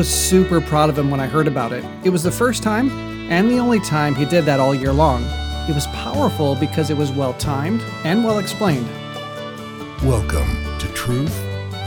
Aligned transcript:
was 0.00 0.08
super 0.08 0.62
proud 0.62 0.88
of 0.88 0.96
him 0.96 1.10
when 1.10 1.20
I 1.20 1.26
heard 1.26 1.46
about 1.46 1.74
it. 1.74 1.84
It 2.04 2.08
was 2.08 2.22
the 2.22 2.30
first 2.30 2.62
time 2.62 2.90
and 3.30 3.50
the 3.50 3.58
only 3.58 3.80
time 3.80 4.14
he 4.14 4.24
did 4.24 4.46
that 4.46 4.58
all 4.58 4.74
year 4.74 4.94
long. 4.94 5.22
It 5.68 5.74
was 5.74 5.86
powerful 5.88 6.54
because 6.54 6.88
it 6.88 6.96
was 6.96 7.12
well 7.12 7.34
timed 7.34 7.82
and 8.02 8.24
well 8.24 8.38
explained. 8.38 8.88
Welcome 10.02 10.78
to 10.78 10.88
Truth, 10.94 11.38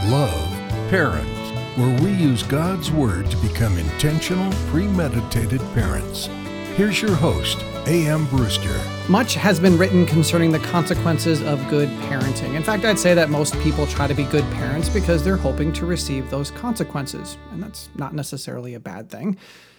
Love, 0.04 0.48
Parents, 0.90 1.50
where 1.76 2.00
we 2.04 2.12
use 2.12 2.44
God's 2.44 2.88
Word 2.88 3.28
to 3.32 3.36
become 3.38 3.76
intentional, 3.78 4.52
premeditated 4.68 5.60
parents. 5.74 6.28
Here's 6.76 7.00
your 7.00 7.14
host, 7.14 7.60
A.M. 7.86 8.26
Brewster. 8.26 8.80
Much 9.08 9.34
has 9.34 9.60
been 9.60 9.78
written 9.78 10.04
concerning 10.04 10.50
the 10.50 10.58
consequences 10.58 11.40
of 11.40 11.64
good 11.68 11.88
parenting. 12.08 12.56
In 12.56 12.64
fact, 12.64 12.84
I'd 12.84 12.98
say 12.98 13.14
that 13.14 13.30
most 13.30 13.56
people 13.60 13.86
try 13.86 14.08
to 14.08 14.14
be 14.14 14.24
good 14.24 14.42
parents 14.54 14.88
because 14.88 15.22
they're 15.22 15.36
hoping 15.36 15.72
to 15.74 15.86
receive 15.86 16.28
those 16.30 16.50
consequences, 16.50 17.38
and 17.52 17.62
that's 17.62 17.90
not 17.94 18.12
necessarily 18.12 18.74
a 18.74 18.80
bad 18.80 19.08
thing. 19.08 19.36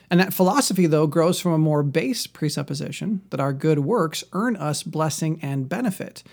And 0.10 0.22
that 0.22 0.34
philosophy, 0.34 0.86
though, 0.86 1.06
grows 1.06 1.38
from 1.38 1.52
a 1.52 1.58
more 1.58 1.84
base 1.84 2.28
presupposition 2.28 3.24
that 3.30 3.42
our 3.42 3.52
good 3.52 3.80
works 3.80 4.24
earn 4.32 4.56
us 4.56 4.82
blessing 4.82 5.38
and 5.42 5.68
benefit. 5.68 6.24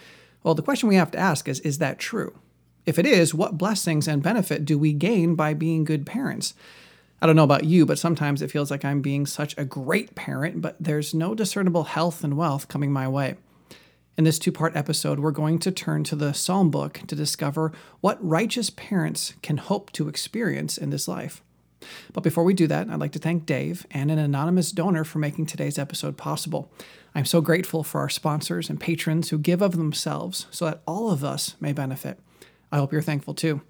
Well, 0.45 0.55
the 0.55 0.63
question 0.63 0.89
we 0.89 0.95
have 0.95 1.11
to 1.11 1.19
ask 1.19 1.49
is 1.49 1.59
is 1.61 1.79
that 1.79 1.99
true? 1.99 2.39
If 2.87 3.01
it 3.01 3.07
is, 3.07 3.35
what 3.35 3.59
blessings 3.59 4.07
and 4.07 4.23
benefit 4.23 4.65
do 4.65 4.79
we 4.79 4.93
gain 4.93 5.35
by 5.35 5.55
being 5.55 5.83
good 5.83 6.07
parents? 6.07 6.55
I 7.23 7.27
don't 7.27 7.37
know 7.37 7.45
about 7.45 7.63
you, 7.63 7.87
but 7.87 8.01
sometimes 8.01 8.43
it 8.43 8.51
feels 8.51 8.69
like 8.69 8.85
I'm 8.85 9.01
being 9.01 9.27
such 9.27 9.57
a 9.57 9.65
great 9.65 10.17
parent, 10.17 10.61
but 10.61 10.75
there's 10.81 11.15
no 11.15 11.37
discernible 11.37 11.85
health 11.85 12.25
and 12.25 12.37
wealth 12.37 12.67
coming 12.67 12.91
my 12.91 13.07
way. 13.07 13.37
In 14.19 14.25
this 14.25 14.41
two 14.41 14.51
part 14.51 14.75
episode, 14.75 15.21
we're 15.21 15.31
going 15.31 15.61
to 15.61 15.71
turn 15.71 16.03
to 16.03 16.17
the 16.17 16.33
Psalm 16.33 16.69
book 16.69 17.01
to 17.07 17.15
discover 17.15 17.71
what 18.01 18.19
righteous 18.21 18.71
parents 18.71 19.35
can 19.41 19.59
hope 19.59 19.93
to 19.93 20.09
experience 20.09 20.77
in 20.77 20.91
this 20.91 21.07
life. 21.07 21.43
But 22.13 22.25
before 22.25 22.43
we 22.43 22.55
do 22.55 22.67
that, 22.67 22.91
I'd 22.91 22.99
like 22.99 23.13
to 23.13 23.21
thank 23.21 23.47
Dave 23.47 23.87
and 23.93 24.11
an 24.11 24.19
anonymous 24.19 24.73
donor 24.73 25.05
for 25.05 25.21
making 25.21 25.47
today's 25.47 25.79
episode 25.79 26.17
possible. 26.17 26.73
I'm 27.15 27.25
so 27.25 27.41
grateful 27.41 27.85
for 27.85 28.01
our 28.01 28.09
sponsors 28.09 28.69
and 28.69 28.81
patrons 28.81 29.31
who 29.31 29.39
give 29.39 29.63
of 29.63 29.77
themselves 29.77 30.47
so 30.51 30.65
that 30.65 30.83
all 30.89 31.13
of 31.13 31.23
us 31.23 31.55
may 31.61 31.73
benefit. 31.73 32.19
I 32.73 32.79
hope 32.79 32.91
you're 32.91 33.01
thankful 33.01 33.35
too. 33.35 33.61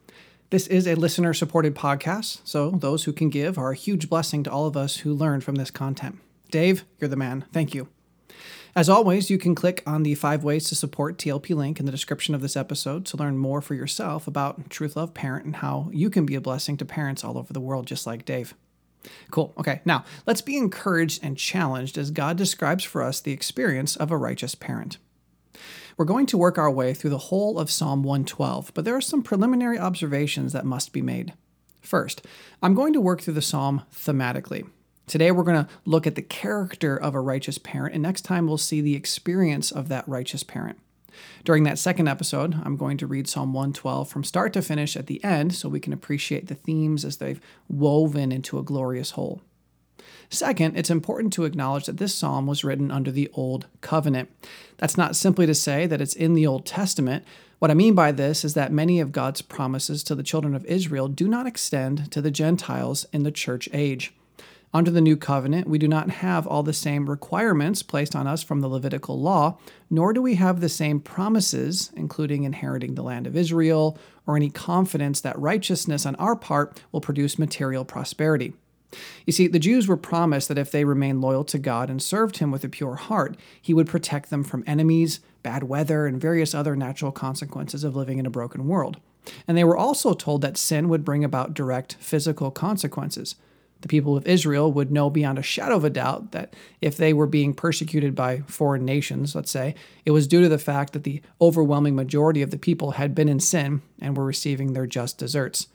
This 0.53 0.67
is 0.67 0.87
a 0.87 0.97
listener 0.97 1.33
supported 1.33 1.75
podcast, 1.75 2.43
so 2.45 2.73
those 2.73 3.05
who 3.05 3.15
can 3.15 3.31
give 3.31 3.57
are 3.57 3.71
a 3.71 3.75
huge 3.75 4.11
blessing 4.11 4.43
to 4.43 4.51
all 4.51 4.67
of 4.67 4.77
us 4.77 4.99
who 4.99 5.15
learn 5.15 5.41
from 5.41 5.55
this 5.55 5.71
content. 5.71 6.19
Dave, 6.51 6.85
you're 6.99 7.09
the 7.09 7.17
man. 7.17 7.47
Thank 7.55 7.75
you. 7.75 7.89
As 8.77 8.91
always, 8.91 9.31
you 9.31 9.39
can 9.39 9.55
click 9.55 9.83
on 9.87 10.03
the 10.03 10.15
five 10.15 10.45
ways 10.45 10.69
to 10.69 10.75
support 10.75 11.17
TLP 11.17 11.57
link 11.57 11.81
in 11.81 11.87
the 11.87 11.91
description 11.91 12.35
of 12.35 12.43
this 12.43 12.55
episode 12.55 13.07
to 13.07 13.17
learn 13.17 13.39
more 13.39 13.63
for 13.63 13.75
yourself 13.75 14.27
about 14.27 14.69
Truth 14.69 14.95
Love 14.95 15.15
Parent 15.15 15.47
and 15.47 15.57
how 15.57 15.89
you 15.91 16.11
can 16.11 16.27
be 16.27 16.35
a 16.35 16.41
blessing 16.43 16.77
to 16.77 16.85
parents 16.85 17.25
all 17.25 17.39
over 17.39 17.55
the 17.55 17.59
world, 17.59 17.87
just 17.87 18.07
like 18.07 18.27
Dave. 18.27 18.53
Cool. 19.31 19.55
Okay, 19.57 19.81
now 19.87 20.05
let's 20.27 20.43
be 20.43 20.59
encouraged 20.59 21.25
and 21.25 21.39
challenged 21.39 21.97
as 21.97 22.11
God 22.11 22.37
describes 22.37 22.85
for 22.85 23.03
us 23.03 23.21
the 23.21 23.33
experience 23.33 23.97
of 23.97 24.11
a 24.11 24.19
righteous 24.19 24.55
parent. 24.55 24.99
We're 25.97 26.05
going 26.05 26.27
to 26.27 26.39
work 26.39 26.59
our 26.59 26.71
way 26.71 26.95
through 26.95 27.11
the 27.11 27.19
whole 27.19 27.59
of 27.59 27.71
Psalm 27.71 28.03
112, 28.03 28.73
but 28.75 28.85
there 28.85 28.97
are 28.97 29.01
some 29.01 29.23
preliminary 29.23 29.79
observations 29.79 30.53
that 30.53 30.65
must 30.65 30.93
be 30.93 31.03
made. 31.03 31.35
First, 31.81 32.27
I'm 32.63 32.75
going 32.75 32.93
to 32.93 33.01
work 33.01 33.21
through 33.21 33.35
the 33.35 33.43
psalm 33.43 33.83
thematically. 33.95 34.69
Today, 35.07 35.31
we're 35.33 35.43
going 35.43 35.65
to 35.65 35.71
look 35.85 36.07
at 36.07 36.15
the 36.15 36.23
character 36.23 36.97
of 36.97 37.15
a 37.15 37.21
righteous 37.21 37.59
parent, 37.59 37.95
and 37.95 38.03
next 38.03 38.23
time, 38.23 38.47
we'll 38.47 38.59
see 38.59 38.81
the 38.81 38.95
experience 38.95 39.71
of 39.71 39.89
that 39.89 40.09
righteous 40.09 40.43
parent. 40.43 40.79
During 41.45 41.65
that 41.65 41.79
second 41.79 42.09
episode, 42.09 42.55
I'm 42.65 42.77
going 42.77 42.97
to 42.99 43.07
read 43.07 43.29
Psalm 43.29 43.53
112 43.53 44.09
from 44.09 44.25
start 44.25 44.53
to 44.55 44.63
finish 44.63 44.97
at 44.97 45.09
the 45.09 45.23
end 45.23 45.55
so 45.55 45.69
we 45.69 45.81
can 45.81 45.93
appreciate 45.93 46.47
the 46.47 46.55
themes 46.55 47.05
as 47.05 47.19
they've 47.19 47.41
woven 47.69 48.33
into 48.33 48.59
a 48.59 48.63
glorious 48.63 49.11
whole. 49.11 49.43
Second, 50.33 50.79
it's 50.79 50.89
important 50.89 51.31
to 51.35 51.45
acknowledge 51.45 51.85
that 51.85 51.99
this 51.99 52.15
psalm 52.15 52.47
was 52.47 52.65
written 52.65 52.91
under 52.91 53.11
the 53.11 53.31
Old 53.35 53.67
Covenant. 53.83 54.31
That's 54.79 54.97
not 54.97 55.15
simply 55.15 55.45
to 55.45 55.55
say 55.55 55.87
that 55.87 56.01
it's 56.01 56.15
in 56.15 56.33
the 56.33 56.47
Old 56.47 56.65
Testament. 56.65 57.23
What 57.59 57.71
I 57.71 57.75
mean 57.75 57.95
by 57.95 58.13
this 58.13 58.43
is 58.43 58.55
that 58.55 58.73
many 58.73 58.99
of 58.99 59.13
God's 59.13 59.43
promises 59.43 60.03
to 60.05 60.15
the 60.15 60.23
children 60.23 60.55
of 60.55 60.65
Israel 60.65 61.09
do 61.09 61.29
not 61.29 61.47
extend 61.47 62.11
to 62.13 62.23
the 62.23 62.31
Gentiles 62.31 63.05
in 63.13 63.25
the 63.25 63.31
church 63.31 63.69
age. 63.75 64.15
Under 64.73 64.91
the 64.91 65.03
new 65.03 65.19
covenant, 65.19 65.69
we 65.69 65.77
do 65.77 65.87
not 65.87 66.09
have 66.09 66.47
all 66.47 66.63
the 66.63 66.73
same 66.73 67.11
requirements 67.11 67.83
placed 67.83 68.17
on 68.17 68.27
us 68.27 68.43
from 68.43 68.61
the 68.61 68.69
Levitical 68.69 69.21
law, 69.21 69.59
nor 69.91 70.15
do 70.15 70.23
we 70.23 70.37
have 70.37 70.63
the 70.63 70.71
same 70.71 70.99
promises, 70.99 71.93
including 71.95 72.45
inheriting 72.45 72.95
the 72.95 73.03
land 73.03 73.27
of 73.27 73.37
Israel, 73.37 73.99
or 74.27 74.37
any 74.37 74.49
confidence 74.49 75.21
that 75.21 75.39
righteousness 75.39 76.07
on 76.07 76.15
our 76.15 76.35
part 76.35 76.81
will 76.91 77.03
produce 77.03 77.39
material 77.39 77.85
prosperity. 77.85 78.55
You 79.27 79.33
see, 79.33 79.47
the 79.47 79.59
Jews 79.59 79.89
were 79.89 79.97
promised 79.97 80.49
that 80.49 80.59
if 80.59 80.71
they 80.71 80.85
remained 80.85 81.21
loyal 81.21 81.45
to 81.45 81.59
God 81.59 81.91
and 81.91 82.03
served 82.03 82.39
Him 82.39 82.51
with 82.51 82.65
a 82.65 82.69
pure 82.69 82.97
heart, 82.97 83.37
He 83.61 83.75
would 83.75 83.89
protect 83.89 84.31
them 84.31 84.45
from 84.45 84.65
enemies, 84.67 85.21
bad 85.43 85.65
weather, 85.65 86.07
and 86.07 86.21
various 86.21 86.55
other 86.55 86.77
natural 86.77 87.13
consequences 87.13 87.85
of 87.85 87.97
living 87.97 88.19
in 88.19 88.27
a 88.27 88.31
broken 88.31 88.67
world. 88.67 88.99
And 89.47 89.57
they 89.57 89.65
were 89.65 89.77
also 89.77 90.15
told 90.15 90.43
that 90.43 90.57
sin 90.57 90.89
would 90.89 91.05
bring 91.05 91.25
about 91.25 91.55
direct 91.55 91.95
physical 92.01 92.51
consequences. 92.51 93.37
The 93.83 93.89
people 93.89 94.17
of 94.17 94.27
Israel 94.27 94.73
would 94.73 94.93
know 94.93 95.11
beyond 95.11 95.39
a 95.39 95.43
shadow 95.43 95.77
of 95.77 95.85
a 95.85 95.91
doubt 95.91 96.31
that 96.31 96.55
if 96.81 96.97
they 96.97 97.13
were 97.13 97.27
being 97.27 97.53
persecuted 97.53 98.15
by 98.15 98.43
foreign 98.47 98.85
nations, 98.85 99.35
let's 99.35 99.51
say, 99.51 99.75
it 100.07 100.13
was 100.13 100.29
due 100.29 100.41
to 100.41 100.49
the 100.49 100.59
fact 100.59 100.93
that 100.93 101.03
the 101.03 101.21
overwhelming 101.41 101.97
majority 101.97 102.43
of 102.43 102.51
the 102.51 102.59
people 102.59 102.93
had 102.93 103.15
been 103.15 103.29
in 103.29 103.41
sin 103.41 103.83
and 104.01 104.17
were 104.17 104.25
receiving 104.25 104.73
their 104.73 104.87
just 104.87 105.19
deserts. 105.19 105.67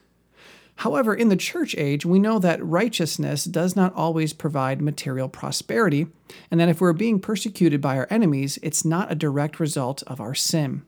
However, 0.78 1.16
in 1.16 1.30
the 1.30 1.36
church 1.36 1.76
age, 1.76 2.06
we 2.06 2.20
know 2.20 2.38
that 2.38 2.64
righteousness 2.64 3.46
does 3.46 3.76
not 3.76 3.96
always 3.96 4.32
provide 4.32 4.80
material 4.80 5.28
prosperity, 5.28 6.08
and 6.52 6.60
that 6.60 6.70
if 6.70 6.80
we're 6.80 6.94
being 6.94 7.20
persecuted 7.20 7.82
by 7.82 7.98
our 7.98 8.08
enemies, 8.12 8.60
it's 8.62 8.86
not 8.86 9.12
a 9.12 9.16
direct 9.16 9.60
result 9.60 10.04
of 10.06 10.22
our 10.22 10.36
sin. 10.36 10.84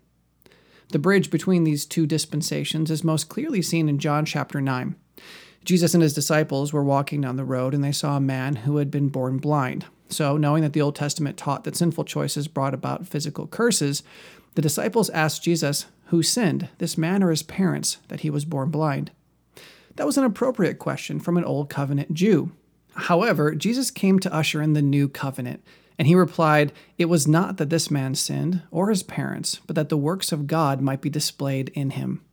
The 0.89 0.99
bridge 0.99 1.31
between 1.31 1.63
these 1.63 1.87
two 1.87 2.05
dispensations 2.05 2.91
is 2.91 3.03
most 3.03 3.29
clearly 3.29 3.63
seen 3.63 3.89
in 3.89 3.97
John 3.97 4.25
chapter 4.25 4.61
9. 4.61 4.95
Jesus 5.65 5.95
and 5.95 6.03
his 6.03 6.13
disciples 6.13 6.71
were 6.71 6.83
walking 6.83 7.21
down 7.21 7.35
the 7.35 7.43
road 7.43 7.73
and 7.73 7.83
they 7.83 7.91
saw 7.91 8.15
a 8.15 8.21
man 8.21 8.57
who 8.57 8.77
had 8.77 8.91
been 8.91 9.09
born 9.09 9.37
blind. 9.37 9.85
So, 10.07 10.37
knowing 10.37 10.61
that 10.63 10.73
the 10.73 10.81
Old 10.81 10.95
Testament 10.95 11.37
taught 11.37 11.63
that 11.63 11.75
sinful 11.75 12.05
choices 12.05 12.47
brought 12.47 12.73
about 12.73 13.07
physical 13.07 13.47
curses, 13.47 14.01
the 14.53 14.61
disciples 14.61 15.09
asked 15.11 15.43
Jesus, 15.43 15.85
Who 16.05 16.23
sinned, 16.23 16.69
this 16.77 16.97
man 16.97 17.23
or 17.23 17.29
his 17.29 17.43
parents, 17.43 17.97
that 18.07 18.21
he 18.21 18.29
was 18.29 18.45
born 18.45 18.69
blind? 18.69 19.11
That 19.99 20.05
was 20.05 20.17
an 20.17 20.23
appropriate 20.23 20.79
question 20.79 21.19
from 21.19 21.35
an 21.35 21.43
Old 21.43 21.69
Covenant 21.69 22.13
Jew. 22.13 22.53
However, 22.93 23.53
Jesus 23.53 23.91
came 23.91 24.17
to 24.19 24.33
usher 24.33 24.61
in 24.61 24.71
the 24.71 24.81
New 24.81 25.09
Covenant, 25.09 25.61
and 25.97 26.07
he 26.07 26.15
replied, 26.15 26.71
It 26.97 27.09
was 27.09 27.27
not 27.27 27.57
that 27.57 27.69
this 27.69 27.91
man 27.91 28.15
sinned, 28.15 28.61
or 28.71 28.89
his 28.89 29.03
parents, 29.03 29.59
but 29.67 29.75
that 29.75 29.89
the 29.89 29.97
works 29.97 30.31
of 30.31 30.47
God 30.47 30.79
might 30.79 31.01
be 31.01 31.09
displayed 31.09 31.67
in 31.75 31.89
him. 31.89 32.23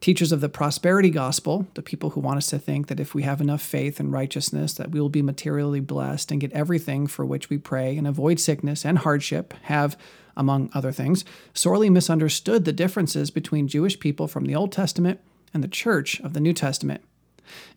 Teachers 0.00 0.30
of 0.30 0.40
the 0.40 0.48
prosperity 0.48 1.10
gospel, 1.10 1.66
the 1.74 1.82
people 1.82 2.10
who 2.10 2.20
want 2.20 2.38
us 2.38 2.46
to 2.50 2.58
think 2.60 2.86
that 2.86 3.00
if 3.00 3.16
we 3.16 3.24
have 3.24 3.40
enough 3.40 3.62
faith 3.62 3.98
and 3.98 4.12
righteousness 4.12 4.72
that 4.74 4.92
we 4.92 5.00
will 5.00 5.08
be 5.08 5.22
materially 5.22 5.80
blessed 5.80 6.30
and 6.30 6.40
get 6.40 6.52
everything 6.52 7.08
for 7.08 7.26
which 7.26 7.50
we 7.50 7.58
pray 7.58 7.98
and 7.98 8.06
avoid 8.06 8.38
sickness 8.38 8.86
and 8.86 8.98
hardship, 8.98 9.54
have, 9.62 9.98
among 10.36 10.70
other 10.72 10.92
things, 10.92 11.24
sorely 11.52 11.90
misunderstood 11.90 12.64
the 12.64 12.72
differences 12.72 13.32
between 13.32 13.66
Jewish 13.66 13.98
people 13.98 14.28
from 14.28 14.44
the 14.44 14.54
Old 14.54 14.70
Testament 14.70 15.18
and 15.56 15.64
the 15.64 15.68
church 15.68 16.20
of 16.20 16.34
the 16.34 16.40
New 16.40 16.52
Testament. 16.52 17.02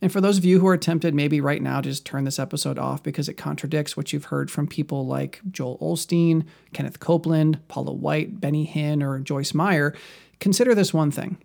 And 0.02 0.12
for 0.12 0.20
those 0.20 0.38
of 0.38 0.44
you 0.44 0.60
who 0.60 0.68
are 0.68 0.78
tempted 0.78 1.16
maybe 1.16 1.40
right 1.40 1.62
now 1.62 1.80
to 1.80 1.90
just 1.90 2.06
turn 2.06 2.26
this 2.26 2.38
episode 2.38 2.78
off 2.78 3.02
because 3.02 3.30
it 3.30 3.36
contradicts 3.36 3.96
what 3.96 4.12
you've 4.12 4.26
heard 4.26 4.52
from 4.52 4.68
people 4.68 5.08
like 5.08 5.40
Joel 5.50 5.78
Osteen, 5.78 6.46
Kenneth 6.74 7.00
Copeland, 7.00 7.66
Paula 7.70 7.94
White, 7.94 8.42
Benny 8.42 8.68
Hinn, 8.68 9.02
or 9.02 9.20
Joyce 9.20 9.54
Meyer, 9.54 9.96
consider 10.42 10.76
this 10.76 10.94
one 10.94 11.10
thing. 11.10 11.38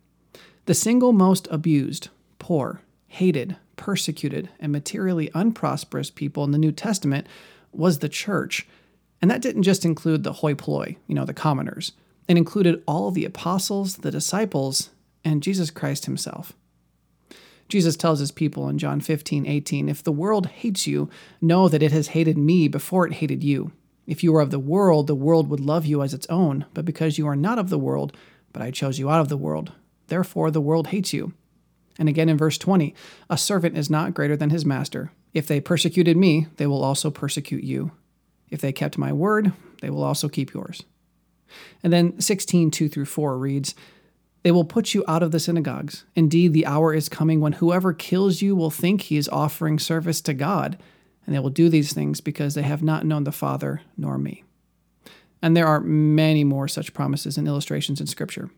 The 0.65 0.75
single 0.75 1.13
most 1.13 1.47
abused, 1.53 2.09
poor, 2.41 2.81
hated, 3.07 3.57
persecuted, 3.77 4.49
and 4.59 4.73
materially 4.73 5.31
unprosperous 5.35 6.11
people 6.11 6.43
in 6.43 6.51
the 6.51 6.59
New 6.59 6.73
Testament 6.73 7.29
was 7.71 8.01
the 8.01 8.09
church. 8.09 8.67
And 9.23 9.31
that 9.31 9.41
didn't 9.41 9.63
just 9.63 9.85
include 9.85 10.25
the 10.25 10.33
hoi 10.33 10.55
polloi, 10.55 10.97
you 11.07 11.15
know, 11.15 11.25
the 11.25 11.33
commoners. 11.33 11.93
It 12.27 12.37
included 12.37 12.83
all 12.89 13.13
the 13.13 13.25
apostles, 13.25 13.99
the 13.99 14.11
disciples, 14.11 14.91
and 15.25 15.43
Jesus 15.43 15.71
Christ 15.71 16.07
himself. 16.07 16.53
Jesus 17.69 17.97
tells 17.97 18.19
his 18.19 18.31
people 18.31 18.69
in 18.69 18.79
John 18.79 19.01
15, 19.01 19.47
18, 19.47 19.89
If 19.89 20.03
the 20.03 20.13
world 20.13 20.47
hates 20.47 20.87
you, 20.87 21.09
know 21.41 21.69
that 21.69 21.83
it 21.83 21.93
has 21.93 22.09
hated 22.09 22.37
me 22.37 22.69
before 22.69 23.07
it 23.07 23.15
hated 23.15 23.43
you. 23.43 23.73
If 24.07 24.23
you 24.23 24.33
were 24.33 24.43
of 24.43 24.51
the 24.51 24.59
world, 24.59 25.07
the 25.07 25.15
world 25.15 25.49
would 25.49 25.61
love 25.61 25.87
you 25.87 26.03
as 26.03 26.13
its 26.13 26.27
own, 26.29 26.67
but 26.75 26.85
because 26.85 27.17
you 27.17 27.27
are 27.27 27.37
not 27.37 27.59
of 27.59 27.71
the 27.71 27.79
world, 27.79 28.15
but 28.53 28.63
I 28.63 28.71
chose 28.71 28.99
you 28.99 29.09
out 29.09 29.21
of 29.21 29.29
the 29.29 29.37
world, 29.37 29.73
therefore 30.09 30.51
the 30.51 30.61
world 30.61 30.89
hates 30.89 31.13
you. 31.13 31.33
And 31.99 32.09
again 32.09 32.29
in 32.29 32.37
verse 32.37 32.59
20, 32.59 32.95
a 33.31 33.39
servant 33.39 33.79
is 33.79 33.89
not 33.89 34.15
greater 34.15 34.37
than 34.37 34.51
his 34.51 34.67
master. 34.67 35.11
If 35.33 35.47
they 35.47 35.61
persecuted 35.61 36.17
me, 36.17 36.49
they 36.57 36.67
will 36.67 36.85
also 36.85 37.11
persecute 37.11 37.65
you. 37.65 37.93
If 38.51 38.61
they 38.61 38.73
kept 38.73 38.99
my 38.99 39.13
word, 39.13 39.53
they 39.81 39.91
will 39.91 40.03
also 40.03 40.29
keep 40.29 40.53
yours. 40.53 40.83
And 41.83 41.93
then 41.93 42.21
16, 42.21 42.71
2 42.71 42.89
through 42.89 43.05
4 43.07 43.39
reads, 43.39 43.75
They 44.45 44.53
will 44.53 44.67
put 44.67 44.93
you 44.93 45.03
out 45.09 45.23
of 45.23 45.31
the 45.33 45.41
synagogues. 45.41 46.05
Indeed, 46.15 46.53
the 46.53 46.67
hour 46.67 46.93
is 46.93 47.09
coming 47.09 47.41
when 47.41 47.55
whoever 47.55 47.95
kills 47.95 48.43
you 48.43 48.55
will 48.55 48.71
think 48.71 49.01
he 49.01 49.17
is 49.17 49.29
offering 49.31 49.79
service 49.79 50.21
to 50.21 50.35
God, 50.35 50.79
and 51.25 51.35
they 51.35 51.39
will 51.39 51.49
do 51.49 51.71
these 51.71 51.95
things 51.95 52.21
because 52.21 52.55
they 52.55 52.63
have 52.63 52.83
not 52.83 53.07
known 53.07 53.25
the 53.25 53.33
Father 53.33 53.81
nor 53.97 54.19
me. 54.19 54.45
And 55.41 55.57
there 55.57 55.67
are 55.67 55.81
many 55.81 56.45
more 56.45 56.69
such 56.69 56.93
promises 56.93 57.39
and 57.39 57.49
illustrations 57.49 58.03
in 58.03 58.07
Scripture. 58.07 58.51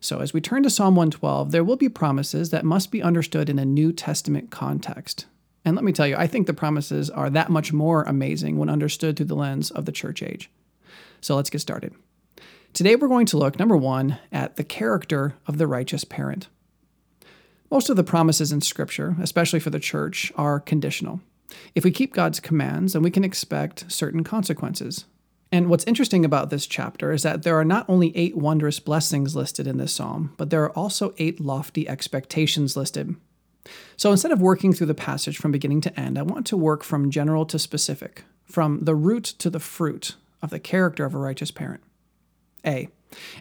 So, 0.00 0.20
as 0.20 0.32
we 0.32 0.40
turn 0.40 0.62
to 0.62 0.70
Psalm 0.70 0.96
112, 0.96 1.50
there 1.50 1.64
will 1.64 1.76
be 1.76 1.90
promises 1.90 2.48
that 2.50 2.64
must 2.64 2.90
be 2.90 3.02
understood 3.02 3.50
in 3.50 3.58
a 3.58 3.64
New 3.66 3.92
Testament 3.92 4.50
context. 4.50 5.26
And 5.66 5.76
let 5.76 5.84
me 5.84 5.92
tell 5.92 6.06
you, 6.06 6.16
I 6.16 6.26
think 6.26 6.46
the 6.46 6.54
promises 6.54 7.10
are 7.10 7.28
that 7.28 7.50
much 7.50 7.74
more 7.74 8.04
amazing 8.04 8.56
when 8.56 8.70
understood 8.70 9.16
through 9.16 9.26
the 9.26 9.34
lens 9.34 9.70
of 9.70 9.84
the 9.84 9.92
church 9.92 10.22
age. 10.22 10.50
So, 11.20 11.36
let's 11.36 11.50
get 11.50 11.60
started. 11.60 11.94
Today, 12.74 12.96
we're 12.96 13.06
going 13.06 13.26
to 13.26 13.38
look, 13.38 13.56
number 13.56 13.76
one, 13.76 14.18
at 14.32 14.56
the 14.56 14.64
character 14.64 15.34
of 15.46 15.58
the 15.58 15.68
righteous 15.68 16.02
parent. 16.02 16.48
Most 17.70 17.88
of 17.88 17.94
the 17.94 18.02
promises 18.02 18.50
in 18.50 18.62
Scripture, 18.62 19.14
especially 19.22 19.60
for 19.60 19.70
the 19.70 19.78
church, 19.78 20.32
are 20.34 20.58
conditional. 20.58 21.20
If 21.76 21.84
we 21.84 21.92
keep 21.92 22.12
God's 22.12 22.40
commands, 22.40 22.92
then 22.92 23.02
we 23.02 23.12
can 23.12 23.22
expect 23.22 23.92
certain 23.92 24.24
consequences. 24.24 25.04
And 25.52 25.70
what's 25.70 25.84
interesting 25.84 26.24
about 26.24 26.50
this 26.50 26.66
chapter 26.66 27.12
is 27.12 27.22
that 27.22 27.44
there 27.44 27.56
are 27.56 27.64
not 27.64 27.88
only 27.88 28.14
eight 28.16 28.36
wondrous 28.36 28.80
blessings 28.80 29.36
listed 29.36 29.68
in 29.68 29.76
this 29.76 29.92
psalm, 29.92 30.34
but 30.36 30.50
there 30.50 30.64
are 30.64 30.76
also 30.76 31.14
eight 31.16 31.38
lofty 31.38 31.88
expectations 31.88 32.76
listed. 32.76 33.14
So 33.96 34.10
instead 34.10 34.32
of 34.32 34.42
working 34.42 34.72
through 34.72 34.88
the 34.88 34.94
passage 34.94 35.38
from 35.38 35.52
beginning 35.52 35.80
to 35.82 36.00
end, 36.00 36.18
I 36.18 36.22
want 36.22 36.44
to 36.48 36.56
work 36.56 36.82
from 36.82 37.12
general 37.12 37.46
to 37.46 37.58
specific, 37.60 38.24
from 38.44 38.80
the 38.80 38.96
root 38.96 39.22
to 39.38 39.48
the 39.48 39.60
fruit 39.60 40.16
of 40.42 40.50
the 40.50 40.58
character 40.58 41.04
of 41.04 41.14
a 41.14 41.18
righteous 41.18 41.52
parent. 41.52 41.80
A. 42.66 42.88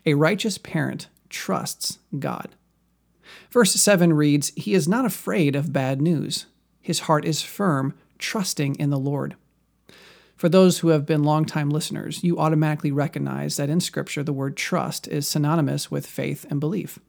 A 0.05 0.13
righteous 0.13 0.57
parent 0.57 1.07
trusts 1.29 1.99
God. 2.17 2.49
Verse 3.49 3.73
7 3.73 4.13
reads, 4.13 4.51
He 4.55 4.73
is 4.73 4.87
not 4.87 5.05
afraid 5.05 5.55
of 5.55 5.73
bad 5.73 6.01
news. 6.01 6.45
His 6.81 7.01
heart 7.01 7.25
is 7.25 7.41
firm, 7.41 7.93
trusting 8.17 8.75
in 8.75 8.89
the 8.89 8.99
Lord. 8.99 9.35
For 10.35 10.49
those 10.49 10.79
who 10.79 10.89
have 10.89 11.05
been 11.05 11.23
longtime 11.23 11.69
listeners, 11.69 12.23
you 12.23 12.37
automatically 12.37 12.91
recognize 12.91 13.55
that 13.57 13.69
in 13.69 13.79
Scripture 13.79 14.23
the 14.23 14.33
word 14.33 14.57
trust 14.57 15.07
is 15.07 15.27
synonymous 15.27 15.89
with 15.89 16.05
faith 16.05 16.45
and 16.49 16.59
belief. 16.59 16.99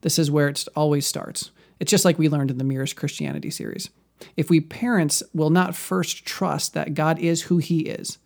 This 0.00 0.18
is 0.18 0.30
where 0.30 0.48
it 0.48 0.66
always 0.74 1.06
starts. 1.06 1.50
It's 1.78 1.90
just 1.90 2.04
like 2.04 2.18
we 2.18 2.28
learned 2.28 2.50
in 2.50 2.58
the 2.58 2.64
Mere 2.64 2.86
Christianity 2.86 3.50
series. 3.50 3.90
If 4.36 4.50
we 4.50 4.60
parents 4.60 5.22
will 5.32 5.50
not 5.50 5.76
first 5.76 6.24
trust 6.24 6.74
that 6.74 6.94
God 6.94 7.18
is 7.20 7.42
who 7.42 7.58
He 7.58 7.80
is 7.80 8.18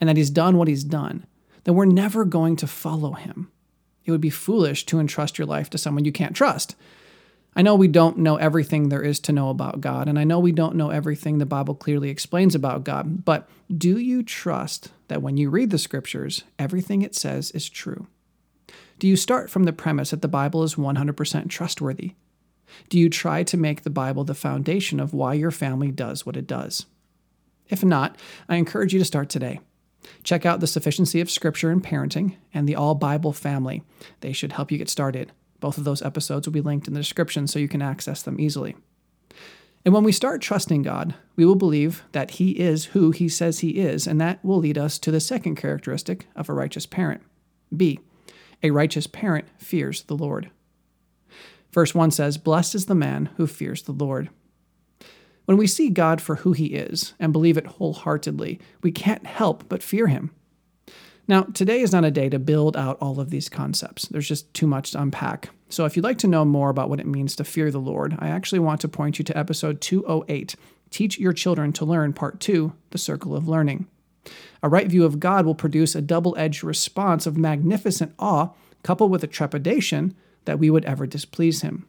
and 0.00 0.08
that 0.08 0.16
He's 0.16 0.30
done 0.30 0.56
what 0.56 0.68
He's 0.68 0.84
done, 0.84 1.26
then 1.64 1.74
we're 1.74 1.84
never 1.84 2.24
going 2.24 2.56
to 2.56 2.66
follow 2.66 3.12
Him. 3.12 3.50
It 4.04 4.10
would 4.10 4.20
be 4.20 4.30
foolish 4.30 4.86
to 4.86 4.98
entrust 4.98 5.38
your 5.38 5.46
life 5.46 5.70
to 5.70 5.78
someone 5.78 6.04
you 6.04 6.12
can't 6.12 6.34
trust. 6.34 6.74
I 7.54 7.62
know 7.62 7.74
we 7.74 7.88
don't 7.88 8.18
know 8.18 8.36
everything 8.36 8.88
there 8.88 9.02
is 9.02 9.18
to 9.20 9.32
know 9.32 9.50
about 9.50 9.80
God, 9.80 10.08
and 10.08 10.18
I 10.18 10.24
know 10.24 10.38
we 10.38 10.52
don't 10.52 10.76
know 10.76 10.90
everything 10.90 11.38
the 11.38 11.46
Bible 11.46 11.74
clearly 11.74 12.08
explains 12.08 12.54
about 12.54 12.84
God, 12.84 13.24
but 13.24 13.48
do 13.76 13.98
you 13.98 14.22
trust 14.22 14.90
that 15.08 15.22
when 15.22 15.36
you 15.36 15.50
read 15.50 15.70
the 15.70 15.78
scriptures, 15.78 16.44
everything 16.58 17.02
it 17.02 17.14
says 17.14 17.50
is 17.50 17.68
true? 17.68 18.06
Do 19.00 19.08
you 19.08 19.16
start 19.16 19.50
from 19.50 19.64
the 19.64 19.72
premise 19.72 20.10
that 20.10 20.22
the 20.22 20.28
Bible 20.28 20.62
is 20.62 20.76
100% 20.76 21.48
trustworthy? 21.48 22.12
Do 22.88 22.98
you 22.98 23.10
try 23.10 23.42
to 23.42 23.56
make 23.56 23.82
the 23.82 23.90
Bible 23.90 24.24
the 24.24 24.34
foundation 24.34 25.00
of 25.00 25.12
why 25.12 25.34
your 25.34 25.50
family 25.50 25.90
does 25.90 26.24
what 26.24 26.36
it 26.36 26.46
does? 26.46 26.86
If 27.68 27.84
not, 27.84 28.16
I 28.48 28.56
encourage 28.56 28.92
you 28.92 28.98
to 28.98 29.04
start 29.04 29.28
today. 29.28 29.60
Check 30.22 30.46
out 30.46 30.60
The 30.60 30.66
Sufficiency 30.66 31.20
of 31.20 31.30
Scripture 31.30 31.70
in 31.70 31.80
Parenting 31.80 32.36
and 32.52 32.68
The 32.68 32.76
All 32.76 32.94
Bible 32.94 33.32
Family. 33.32 33.82
They 34.20 34.32
should 34.32 34.52
help 34.52 34.70
you 34.70 34.78
get 34.78 34.88
started. 34.88 35.32
Both 35.60 35.78
of 35.78 35.84
those 35.84 36.02
episodes 36.02 36.46
will 36.46 36.52
be 36.52 36.60
linked 36.60 36.88
in 36.88 36.94
the 36.94 37.00
description 37.00 37.46
so 37.46 37.58
you 37.58 37.68
can 37.68 37.82
access 37.82 38.22
them 38.22 38.40
easily. 38.40 38.76
And 39.84 39.94
when 39.94 40.04
we 40.04 40.12
start 40.12 40.42
trusting 40.42 40.82
God, 40.82 41.14
we 41.36 41.44
will 41.44 41.54
believe 41.54 42.02
that 42.12 42.32
He 42.32 42.52
is 42.52 42.86
who 42.86 43.10
He 43.12 43.28
says 43.28 43.60
He 43.60 43.78
is, 43.78 44.06
and 44.06 44.20
that 44.20 44.44
will 44.44 44.58
lead 44.58 44.76
us 44.76 44.98
to 44.98 45.10
the 45.10 45.20
second 45.20 45.56
characteristic 45.56 46.26
of 46.36 46.48
a 46.48 46.54
righteous 46.54 46.86
parent. 46.86 47.22
B. 47.74 48.00
A 48.62 48.70
righteous 48.70 49.06
parent 49.06 49.46
fears 49.56 50.02
the 50.02 50.16
Lord. 50.16 50.50
Verse 51.72 51.94
1 51.94 52.10
says, 52.10 52.36
Blessed 52.36 52.74
is 52.74 52.86
the 52.86 52.94
man 52.94 53.30
who 53.36 53.46
fears 53.46 53.82
the 53.82 53.92
Lord. 53.92 54.28
When 55.50 55.58
we 55.58 55.66
see 55.66 55.90
God 55.90 56.20
for 56.20 56.36
who 56.36 56.52
he 56.52 56.66
is 56.66 57.14
and 57.18 57.32
believe 57.32 57.56
it 57.56 57.66
wholeheartedly, 57.66 58.60
we 58.82 58.92
can't 58.92 59.26
help 59.26 59.68
but 59.68 59.82
fear 59.82 60.06
him. 60.06 60.30
Now, 61.26 61.42
today 61.42 61.80
is 61.80 61.90
not 61.90 62.04
a 62.04 62.12
day 62.12 62.28
to 62.28 62.38
build 62.38 62.76
out 62.76 62.98
all 63.00 63.18
of 63.18 63.30
these 63.30 63.48
concepts. 63.48 64.06
There's 64.06 64.28
just 64.28 64.54
too 64.54 64.68
much 64.68 64.92
to 64.92 65.02
unpack. 65.02 65.50
So, 65.68 65.86
if 65.86 65.96
you'd 65.96 66.04
like 66.04 66.18
to 66.18 66.28
know 66.28 66.44
more 66.44 66.70
about 66.70 66.88
what 66.88 67.00
it 67.00 67.06
means 67.08 67.34
to 67.34 67.42
fear 67.42 67.72
the 67.72 67.80
Lord, 67.80 68.14
I 68.20 68.28
actually 68.28 68.60
want 68.60 68.80
to 68.82 68.88
point 68.88 69.18
you 69.18 69.24
to 69.24 69.36
episode 69.36 69.80
208 69.80 70.54
Teach 70.90 71.18
Your 71.18 71.32
Children 71.32 71.72
to 71.72 71.84
Learn, 71.84 72.12
Part 72.12 72.38
2 72.38 72.72
The 72.90 72.98
Circle 72.98 73.34
of 73.34 73.48
Learning. 73.48 73.88
A 74.62 74.68
right 74.68 74.86
view 74.86 75.04
of 75.04 75.18
God 75.18 75.46
will 75.46 75.56
produce 75.56 75.96
a 75.96 76.00
double 76.00 76.36
edged 76.38 76.62
response 76.62 77.26
of 77.26 77.36
magnificent 77.36 78.14
awe 78.20 78.50
coupled 78.84 79.10
with 79.10 79.24
a 79.24 79.26
trepidation 79.26 80.14
that 80.44 80.60
we 80.60 80.70
would 80.70 80.84
ever 80.84 81.08
displease 81.08 81.62
Him. 81.62 81.86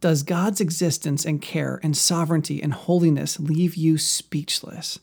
Does 0.00 0.22
God's 0.22 0.60
existence 0.60 1.24
and 1.24 1.42
care 1.42 1.80
and 1.82 1.96
sovereignty 1.96 2.62
and 2.62 2.72
holiness 2.72 3.40
leave 3.40 3.74
you 3.74 3.98
speechless? 3.98 5.00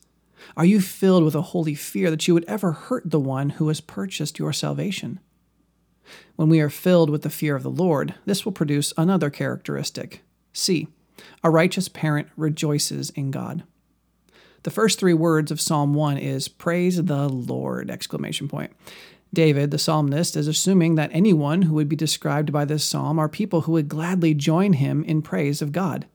Are 0.56 0.64
you 0.64 0.80
filled 0.80 1.24
with 1.24 1.36
a 1.36 1.42
holy 1.42 1.76
fear 1.76 2.10
that 2.10 2.28
you 2.28 2.34
would 2.34 2.46
ever 2.46 2.72
hurt 2.72 3.10
the 3.10 3.20
one 3.20 3.52
who 3.52 3.68
has 3.68 3.82
purchased 3.82 4.40
your 4.40 4.54
salvation? 4.54 5.20
When 6.38 6.48
we 6.48 6.62
are 6.62 6.70
filled 6.70 7.10
with 7.10 7.24
the 7.24 7.30
fear 7.30 7.56
of 7.56 7.64
the 7.64 7.70
Lord, 7.70 8.16
this 8.26 8.46
will 8.46 8.52
produce 8.54 8.94
another 8.98 9.30
characteristic. 9.30 10.22
C. 10.54 10.88
A 11.44 11.50
righteous 11.50 11.90
parent 11.90 12.30
rejoices 12.38 13.10
in 13.12 13.32
God. 13.32 13.64
The 14.64 14.72
first 14.72 15.00
three 15.00 15.14
words 15.14 15.52
of 15.52 15.62
Psalm 15.62 15.94
1 15.94 16.18
is 16.18 16.48
praise 16.48 17.04
the 17.04 17.28
Lord 17.30 17.90
exclamation 17.90 18.48
point. 18.48 18.72
David, 19.36 19.70
the 19.70 19.78
psalmist, 19.78 20.36
is 20.36 20.48
assuming 20.48 20.96
that 20.96 21.12
anyone 21.14 21.64
who 21.64 21.76
would 21.76 21.90
be 21.90 21.96
described 21.96 22.52
by 22.52 22.66
this 22.66 22.84
psalm 22.84 23.20
are 23.20 23.30
people 23.30 23.62
who 23.62 23.74
would 23.74 23.88
gladly 23.88 24.34
join 24.34 24.74
him 24.74 25.04
in 25.04 25.22
praise 25.22 25.62
of 25.62 25.72
God. 25.72 26.08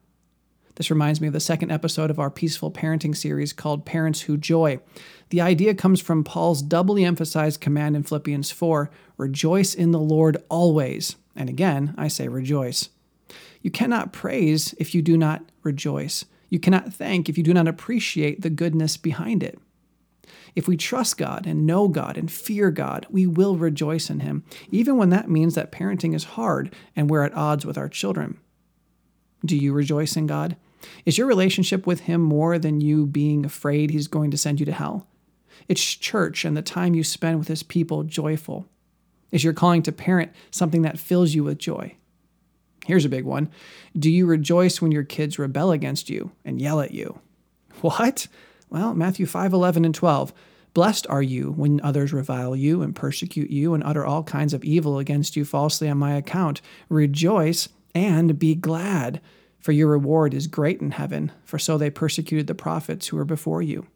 This 0.75 0.90
reminds 0.90 1.20
me 1.20 1.26
of 1.26 1.34
the 1.34 1.40
second 1.40 1.70
episode 1.70 2.11
of 2.11 2.19
our 2.19 2.31
peaceful 2.31 2.72
parenting 2.72 3.14
series 3.14 3.52
called 3.52 3.84
Parents 3.84 4.22
Who 4.22 4.38
Joy. 4.38 4.81
The 5.28 5.43
idea 5.43 5.75
comes 5.75 6.00
from 6.00 6.25
Paul's 6.25 6.62
doubly 6.62 7.05
emphasized 7.05 7.61
command 7.61 7.94
in 7.94 8.02
Philippians 8.02 8.50
4 8.50 8.90
rejoice 9.19 9.75
in 9.75 9.90
the 9.90 10.00
Lord 10.00 10.38
always. 10.49 11.16
And 11.37 11.49
again, 11.49 11.94
I 11.99 12.08
say 12.08 12.28
rejoice. 12.28 12.88
You 13.61 13.71
cannot 13.71 14.12
praise 14.14 14.75
if 14.78 14.94
you 14.94 15.02
do 15.02 15.18
not 15.18 15.42
rejoice. 15.62 16.25
You 16.49 16.59
cannot 16.59 16.92
thank 16.92 17.28
if 17.28 17.37
you 17.37 17.44
do 17.44 17.52
not 17.52 17.68
appreciate 17.68 18.40
the 18.40 18.50
goodness 18.50 18.97
behind 18.97 19.42
it. 19.42 19.59
If 20.54 20.66
we 20.66 20.76
trust 20.76 21.19
God 21.19 21.47
and 21.47 21.66
know 21.66 21.88
God 21.88 22.16
and 22.16 22.30
fear 22.30 22.71
God, 22.71 23.07
we 23.11 23.26
will 23.26 23.57
rejoice 23.57 24.11
in 24.11 24.21
Him, 24.21 24.45
even 24.71 24.97
when 24.97 25.11
that 25.11 25.30
means 25.30 25.54
that 25.54 25.73
parenting 25.73 26.14
is 26.14 26.25
hard 26.25 26.75
and 26.97 27.09
we're 27.09 27.25
at 27.25 27.35
odds 27.35 27.64
with 27.64 27.78
our 27.78 27.88
children. 27.88 28.38
Do 29.45 29.57
you 29.57 29.73
rejoice 29.73 30.16
in 30.16 30.26
God? 30.26 30.57
Is 31.04 31.19
your 31.19 31.26
relationship 31.26 31.87
with 31.87 32.00
Him 32.00 32.21
more 32.21 32.59
than 32.59 32.80
you 32.80 33.07
being 33.07 33.45
afraid 33.45 33.90
He's 33.90 34.09
going 34.09 34.30
to 34.30 34.38
send 34.38 34.61
you 34.61 34.66
to 34.66 34.73
hell? 34.73 35.07
It's 35.69 35.83
church 35.83 36.45
and 36.45 36.57
the 36.57 36.62
time 36.62 36.95
you 36.95 37.04
spend 37.04 37.38
with 37.38 37.49
His 37.49 37.62
people 37.62 38.02
joyful. 38.02 38.66
Is 39.30 39.45
your 39.45 39.52
calling 39.52 39.83
to 39.83 39.92
parent 39.92 40.33
something 40.50 40.83
that 40.83 40.99
fills 40.99 41.35
you 41.35 41.45
with 41.45 41.59
joy? 41.59 41.95
Here's 42.87 43.04
a 43.04 43.11
big 43.11 43.25
one 43.25 43.50
Do 43.99 44.11
you 44.11 44.26
rejoice 44.26 44.80
when 44.80 44.92
your 44.92 45.04
kids 45.04 45.38
rebel 45.38 45.71
against 45.71 46.11
you 46.11 46.33
and 46.45 46.61
yell 46.61 46.80
at 46.80 46.92
you? 46.92 47.21
What? 47.83 48.26
Well, 48.70 48.94
Matthew 48.94 49.26
5 49.26 49.52
11 49.52 49.84
and 49.84 49.94
12. 49.94 50.32
Blessed 50.72 51.06
are 51.08 51.22
you 51.22 51.50
when 51.50 51.80
others 51.82 52.12
revile 52.12 52.54
you 52.54 52.82
and 52.82 52.94
persecute 52.94 53.50
you 53.50 53.74
and 53.74 53.82
utter 53.82 54.06
all 54.06 54.22
kinds 54.22 54.54
of 54.54 54.62
evil 54.62 54.98
against 54.98 55.34
you 55.34 55.44
falsely 55.44 55.88
on 55.88 55.98
my 55.98 56.14
account. 56.14 56.60
Rejoice 56.88 57.68
and 57.92 58.38
be 58.38 58.54
glad 58.54 59.20
for 59.58 59.72
your 59.72 59.88
reward 59.88 60.32
is 60.32 60.46
great 60.46 60.80
in 60.80 60.92
heaven, 60.92 61.32
for 61.44 61.58
so 61.58 61.76
they 61.76 61.90
persecuted 61.90 62.46
the 62.46 62.54
prophets 62.54 63.08
who 63.08 63.16
were 63.16 63.24
before 63.24 63.60
you. 63.60 63.86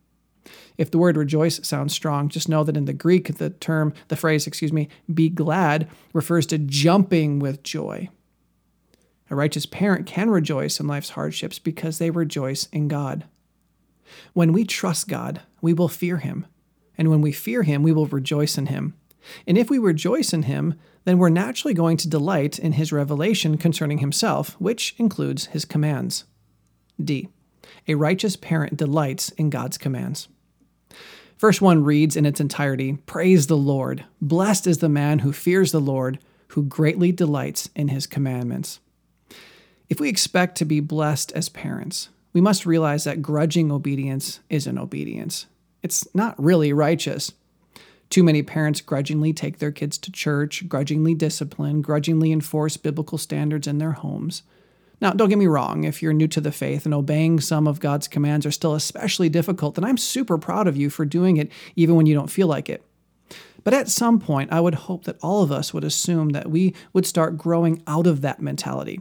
If 0.76 0.90
the 0.90 0.98
word 0.98 1.16
rejoice 1.16 1.66
sounds 1.66 1.94
strong, 1.94 2.28
just 2.28 2.50
know 2.50 2.64
that 2.64 2.76
in 2.76 2.84
the 2.84 2.92
Greek, 2.92 3.36
the 3.36 3.50
term, 3.50 3.94
the 4.08 4.16
phrase, 4.16 4.46
excuse 4.46 4.72
me, 4.72 4.88
be 5.12 5.30
glad 5.30 5.88
refers 6.12 6.44
to 6.46 6.58
jumping 6.58 7.38
with 7.38 7.62
joy. 7.62 8.10
A 9.30 9.34
righteous 9.34 9.64
parent 9.64 10.06
can 10.06 10.28
rejoice 10.28 10.78
in 10.78 10.86
life's 10.86 11.10
hardships 11.10 11.58
because 11.58 11.98
they 11.98 12.10
rejoice 12.10 12.66
in 12.72 12.88
God. 12.88 13.24
When 14.32 14.52
we 14.52 14.64
trust 14.64 15.08
God, 15.08 15.40
we 15.60 15.72
will 15.72 15.88
fear 15.88 16.18
Him. 16.18 16.46
And 16.96 17.10
when 17.10 17.20
we 17.20 17.32
fear 17.32 17.62
Him, 17.62 17.82
we 17.82 17.92
will 17.92 18.06
rejoice 18.06 18.58
in 18.58 18.66
Him. 18.66 18.94
And 19.46 19.58
if 19.58 19.70
we 19.70 19.78
rejoice 19.78 20.32
in 20.32 20.44
him, 20.44 20.74
then 21.04 21.18
we're 21.18 21.28
naturally 21.28 21.74
going 21.74 21.96
to 21.98 22.08
delight 22.08 22.58
in 22.58 22.72
his 22.72 22.92
revelation 22.92 23.58
concerning 23.58 23.98
himself, 23.98 24.56
which 24.58 24.94
includes 24.98 25.46
his 25.46 25.64
commands. 25.64 26.24
D. 27.02 27.28
A 27.88 27.94
righteous 27.94 28.36
parent 28.36 28.76
delights 28.76 29.30
in 29.30 29.50
God's 29.50 29.78
commands. 29.78 30.28
Verse 31.38 31.60
1 31.60 31.84
reads 31.84 32.16
in 32.16 32.26
its 32.26 32.40
entirety 32.40 32.94
Praise 33.06 33.46
the 33.46 33.56
Lord! 33.56 34.04
Blessed 34.20 34.66
is 34.66 34.78
the 34.78 34.88
man 34.88 35.20
who 35.20 35.32
fears 35.32 35.72
the 35.72 35.80
Lord, 35.80 36.18
who 36.48 36.62
greatly 36.62 37.10
delights 37.10 37.68
in 37.74 37.88
his 37.88 38.06
commandments. 38.06 38.80
If 39.88 40.00
we 40.00 40.08
expect 40.08 40.56
to 40.58 40.64
be 40.64 40.80
blessed 40.80 41.32
as 41.32 41.48
parents, 41.48 42.08
we 42.34 42.42
must 42.42 42.66
realize 42.66 43.04
that 43.04 43.22
grudging 43.22 43.72
obedience 43.72 44.40
isn't 44.50 44.76
obedience. 44.76 45.46
It's 45.82 46.06
not 46.14 46.34
really 46.42 46.72
righteous. 46.72 47.32
Too 48.10 48.22
many 48.22 48.42
parents 48.42 48.80
grudgingly 48.80 49.32
take 49.32 49.58
their 49.58 49.72
kids 49.72 49.96
to 49.98 50.12
church, 50.12 50.68
grudgingly 50.68 51.14
discipline, 51.14 51.80
grudgingly 51.80 52.32
enforce 52.32 52.76
biblical 52.76 53.16
standards 53.16 53.66
in 53.66 53.78
their 53.78 53.92
homes. 53.92 54.42
Now, 55.00 55.12
don't 55.12 55.28
get 55.28 55.38
me 55.38 55.46
wrong, 55.46 55.84
if 55.84 56.02
you're 56.02 56.12
new 56.12 56.28
to 56.28 56.40
the 56.40 56.52
faith 56.52 56.84
and 56.84 56.94
obeying 56.94 57.40
some 57.40 57.66
of 57.66 57.80
God's 57.80 58.08
commands 58.08 58.46
are 58.46 58.50
still 58.50 58.74
especially 58.74 59.28
difficult, 59.28 59.74
then 59.74 59.84
I'm 59.84 59.96
super 59.96 60.38
proud 60.38 60.66
of 60.66 60.76
you 60.76 60.90
for 60.90 61.04
doing 61.04 61.36
it 61.36 61.50
even 61.76 61.94
when 61.94 62.06
you 62.06 62.14
don't 62.14 62.30
feel 62.30 62.46
like 62.46 62.68
it. 62.68 62.82
But 63.64 63.74
at 63.74 63.88
some 63.88 64.18
point, 64.18 64.52
I 64.52 64.60
would 64.60 64.74
hope 64.74 65.04
that 65.04 65.18
all 65.22 65.42
of 65.42 65.50
us 65.50 65.72
would 65.72 65.84
assume 65.84 66.30
that 66.30 66.50
we 66.50 66.74
would 66.92 67.06
start 67.06 67.38
growing 67.38 67.82
out 67.86 68.06
of 68.06 68.20
that 68.20 68.40
mentality. 68.40 69.00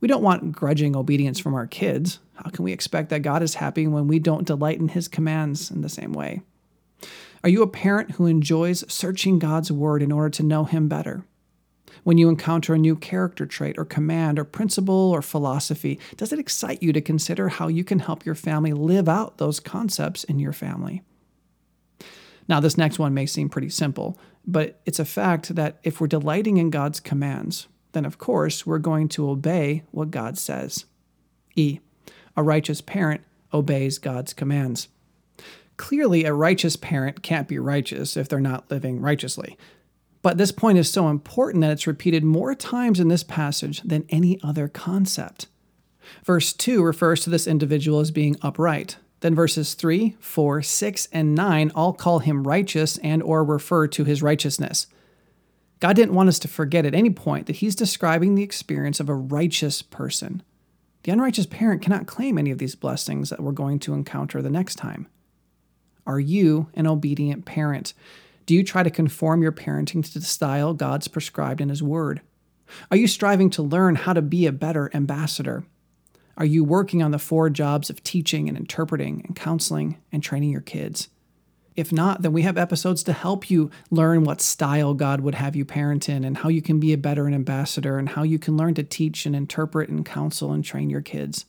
We 0.00 0.08
don't 0.08 0.22
want 0.22 0.52
grudging 0.52 0.96
obedience 0.96 1.38
from 1.38 1.54
our 1.54 1.66
kids. 1.66 2.18
How 2.42 2.50
can 2.50 2.64
we 2.64 2.72
expect 2.72 3.10
that 3.10 3.20
God 3.20 3.42
is 3.42 3.54
happy 3.54 3.86
when 3.86 4.08
we 4.08 4.18
don't 4.18 4.46
delight 4.46 4.80
in 4.80 4.88
His 4.88 5.08
commands 5.08 5.70
in 5.70 5.82
the 5.82 5.88
same 5.88 6.12
way? 6.12 6.42
Are 7.44 7.50
you 7.50 7.62
a 7.62 7.68
parent 7.68 8.12
who 8.12 8.26
enjoys 8.26 8.84
searching 8.92 9.38
God's 9.38 9.70
Word 9.70 10.02
in 10.02 10.12
order 10.12 10.30
to 10.30 10.42
know 10.42 10.64
Him 10.64 10.88
better? 10.88 11.24
When 12.04 12.18
you 12.18 12.28
encounter 12.28 12.74
a 12.74 12.78
new 12.78 12.96
character 12.96 13.46
trait 13.46 13.78
or 13.78 13.84
command 13.84 14.38
or 14.38 14.44
principle 14.44 15.10
or 15.12 15.22
philosophy, 15.22 16.00
does 16.16 16.32
it 16.32 16.38
excite 16.38 16.82
you 16.82 16.92
to 16.92 17.00
consider 17.00 17.48
how 17.48 17.68
you 17.68 17.84
can 17.84 18.00
help 18.00 18.26
your 18.26 18.34
family 18.34 18.72
live 18.72 19.08
out 19.08 19.38
those 19.38 19.60
concepts 19.60 20.24
in 20.24 20.38
your 20.38 20.52
family? 20.52 21.02
Now, 22.48 22.58
this 22.58 22.78
next 22.78 22.98
one 22.98 23.14
may 23.14 23.26
seem 23.26 23.48
pretty 23.48 23.68
simple, 23.68 24.18
but 24.44 24.80
it's 24.84 24.98
a 24.98 25.04
fact 25.04 25.54
that 25.54 25.78
if 25.84 26.00
we're 26.00 26.08
delighting 26.08 26.56
in 26.56 26.70
God's 26.70 26.98
commands, 26.98 27.68
then 27.92 28.04
of 28.04 28.18
course 28.18 28.66
we're 28.66 28.78
going 28.78 29.08
to 29.10 29.30
obey 29.30 29.84
what 29.92 30.10
God 30.10 30.36
says. 30.36 30.86
E. 31.54 31.78
A 32.36 32.42
righteous 32.42 32.80
parent 32.80 33.22
obeys 33.52 33.98
God's 33.98 34.32
commands. 34.32 34.88
Clearly, 35.76 36.24
a 36.24 36.34
righteous 36.34 36.76
parent 36.76 37.22
can't 37.22 37.48
be 37.48 37.58
righteous 37.58 38.16
if 38.16 38.28
they're 38.28 38.40
not 38.40 38.70
living 38.70 39.00
righteously. 39.00 39.58
But 40.22 40.38
this 40.38 40.52
point 40.52 40.78
is 40.78 40.88
so 40.88 41.08
important 41.08 41.62
that 41.62 41.72
it's 41.72 41.86
repeated 41.86 42.22
more 42.22 42.54
times 42.54 43.00
in 43.00 43.08
this 43.08 43.24
passage 43.24 43.82
than 43.82 44.06
any 44.08 44.38
other 44.42 44.68
concept. 44.68 45.48
Verse 46.24 46.52
2 46.52 46.82
refers 46.82 47.22
to 47.22 47.30
this 47.30 47.46
individual 47.46 48.00
as 48.00 48.10
being 48.10 48.36
upright. 48.42 48.96
Then 49.20 49.34
verses 49.34 49.74
3, 49.74 50.16
4, 50.20 50.62
6, 50.62 51.08
and 51.12 51.34
9 51.34 51.72
all 51.74 51.92
call 51.92 52.20
him 52.20 52.46
righteous 52.46 52.98
and 52.98 53.22
or 53.22 53.44
refer 53.44 53.86
to 53.88 54.04
his 54.04 54.22
righteousness. 54.22 54.86
God 55.80 55.96
didn't 55.96 56.14
want 56.14 56.28
us 56.28 56.38
to 56.40 56.48
forget 56.48 56.86
at 56.86 56.94
any 56.94 57.10
point 57.10 57.46
that 57.46 57.56
he's 57.56 57.74
describing 57.74 58.34
the 58.34 58.42
experience 58.42 59.00
of 59.00 59.08
a 59.08 59.14
righteous 59.14 59.82
person. 59.82 60.42
The 61.02 61.12
unrighteous 61.12 61.46
parent 61.46 61.82
cannot 61.82 62.06
claim 62.06 62.38
any 62.38 62.50
of 62.50 62.58
these 62.58 62.74
blessings 62.74 63.30
that 63.30 63.40
we're 63.40 63.52
going 63.52 63.78
to 63.80 63.94
encounter 63.94 64.40
the 64.40 64.50
next 64.50 64.76
time. 64.76 65.08
Are 66.06 66.20
you 66.20 66.68
an 66.74 66.86
obedient 66.86 67.44
parent? 67.44 67.94
Do 68.46 68.54
you 68.54 68.62
try 68.62 68.82
to 68.82 68.90
conform 68.90 69.42
your 69.42 69.52
parenting 69.52 70.04
to 70.04 70.18
the 70.18 70.24
style 70.24 70.74
God's 70.74 71.08
prescribed 71.08 71.60
in 71.60 71.68
His 71.68 71.82
Word? 71.82 72.20
Are 72.90 72.96
you 72.96 73.06
striving 73.06 73.50
to 73.50 73.62
learn 73.62 73.96
how 73.96 74.12
to 74.12 74.22
be 74.22 74.46
a 74.46 74.52
better 74.52 74.90
ambassador? 74.94 75.64
Are 76.36 76.44
you 76.44 76.64
working 76.64 77.02
on 77.02 77.10
the 77.10 77.18
four 77.18 77.50
jobs 77.50 77.90
of 77.90 78.02
teaching 78.02 78.48
and 78.48 78.56
interpreting 78.56 79.22
and 79.26 79.36
counseling 79.36 79.98
and 80.10 80.22
training 80.22 80.50
your 80.50 80.60
kids? 80.60 81.08
If 81.74 81.92
not, 81.92 82.22
then 82.22 82.32
we 82.32 82.42
have 82.42 82.58
episodes 82.58 83.02
to 83.04 83.12
help 83.12 83.50
you 83.50 83.70
learn 83.90 84.24
what 84.24 84.40
style 84.40 84.94
God 84.94 85.20
would 85.20 85.34
have 85.34 85.56
you 85.56 85.64
parent 85.64 86.08
in 86.08 86.24
and 86.24 86.38
how 86.38 86.48
you 86.48 86.62
can 86.62 86.78
be 86.78 86.92
a 86.92 86.98
better 86.98 87.28
ambassador 87.28 87.98
and 87.98 88.10
how 88.10 88.22
you 88.22 88.38
can 88.38 88.56
learn 88.56 88.74
to 88.74 88.82
teach 88.82 89.24
and 89.24 89.34
interpret 89.34 89.88
and 89.88 90.04
counsel 90.04 90.52
and 90.52 90.64
train 90.64 90.90
your 90.90 91.00
kids. 91.00 91.46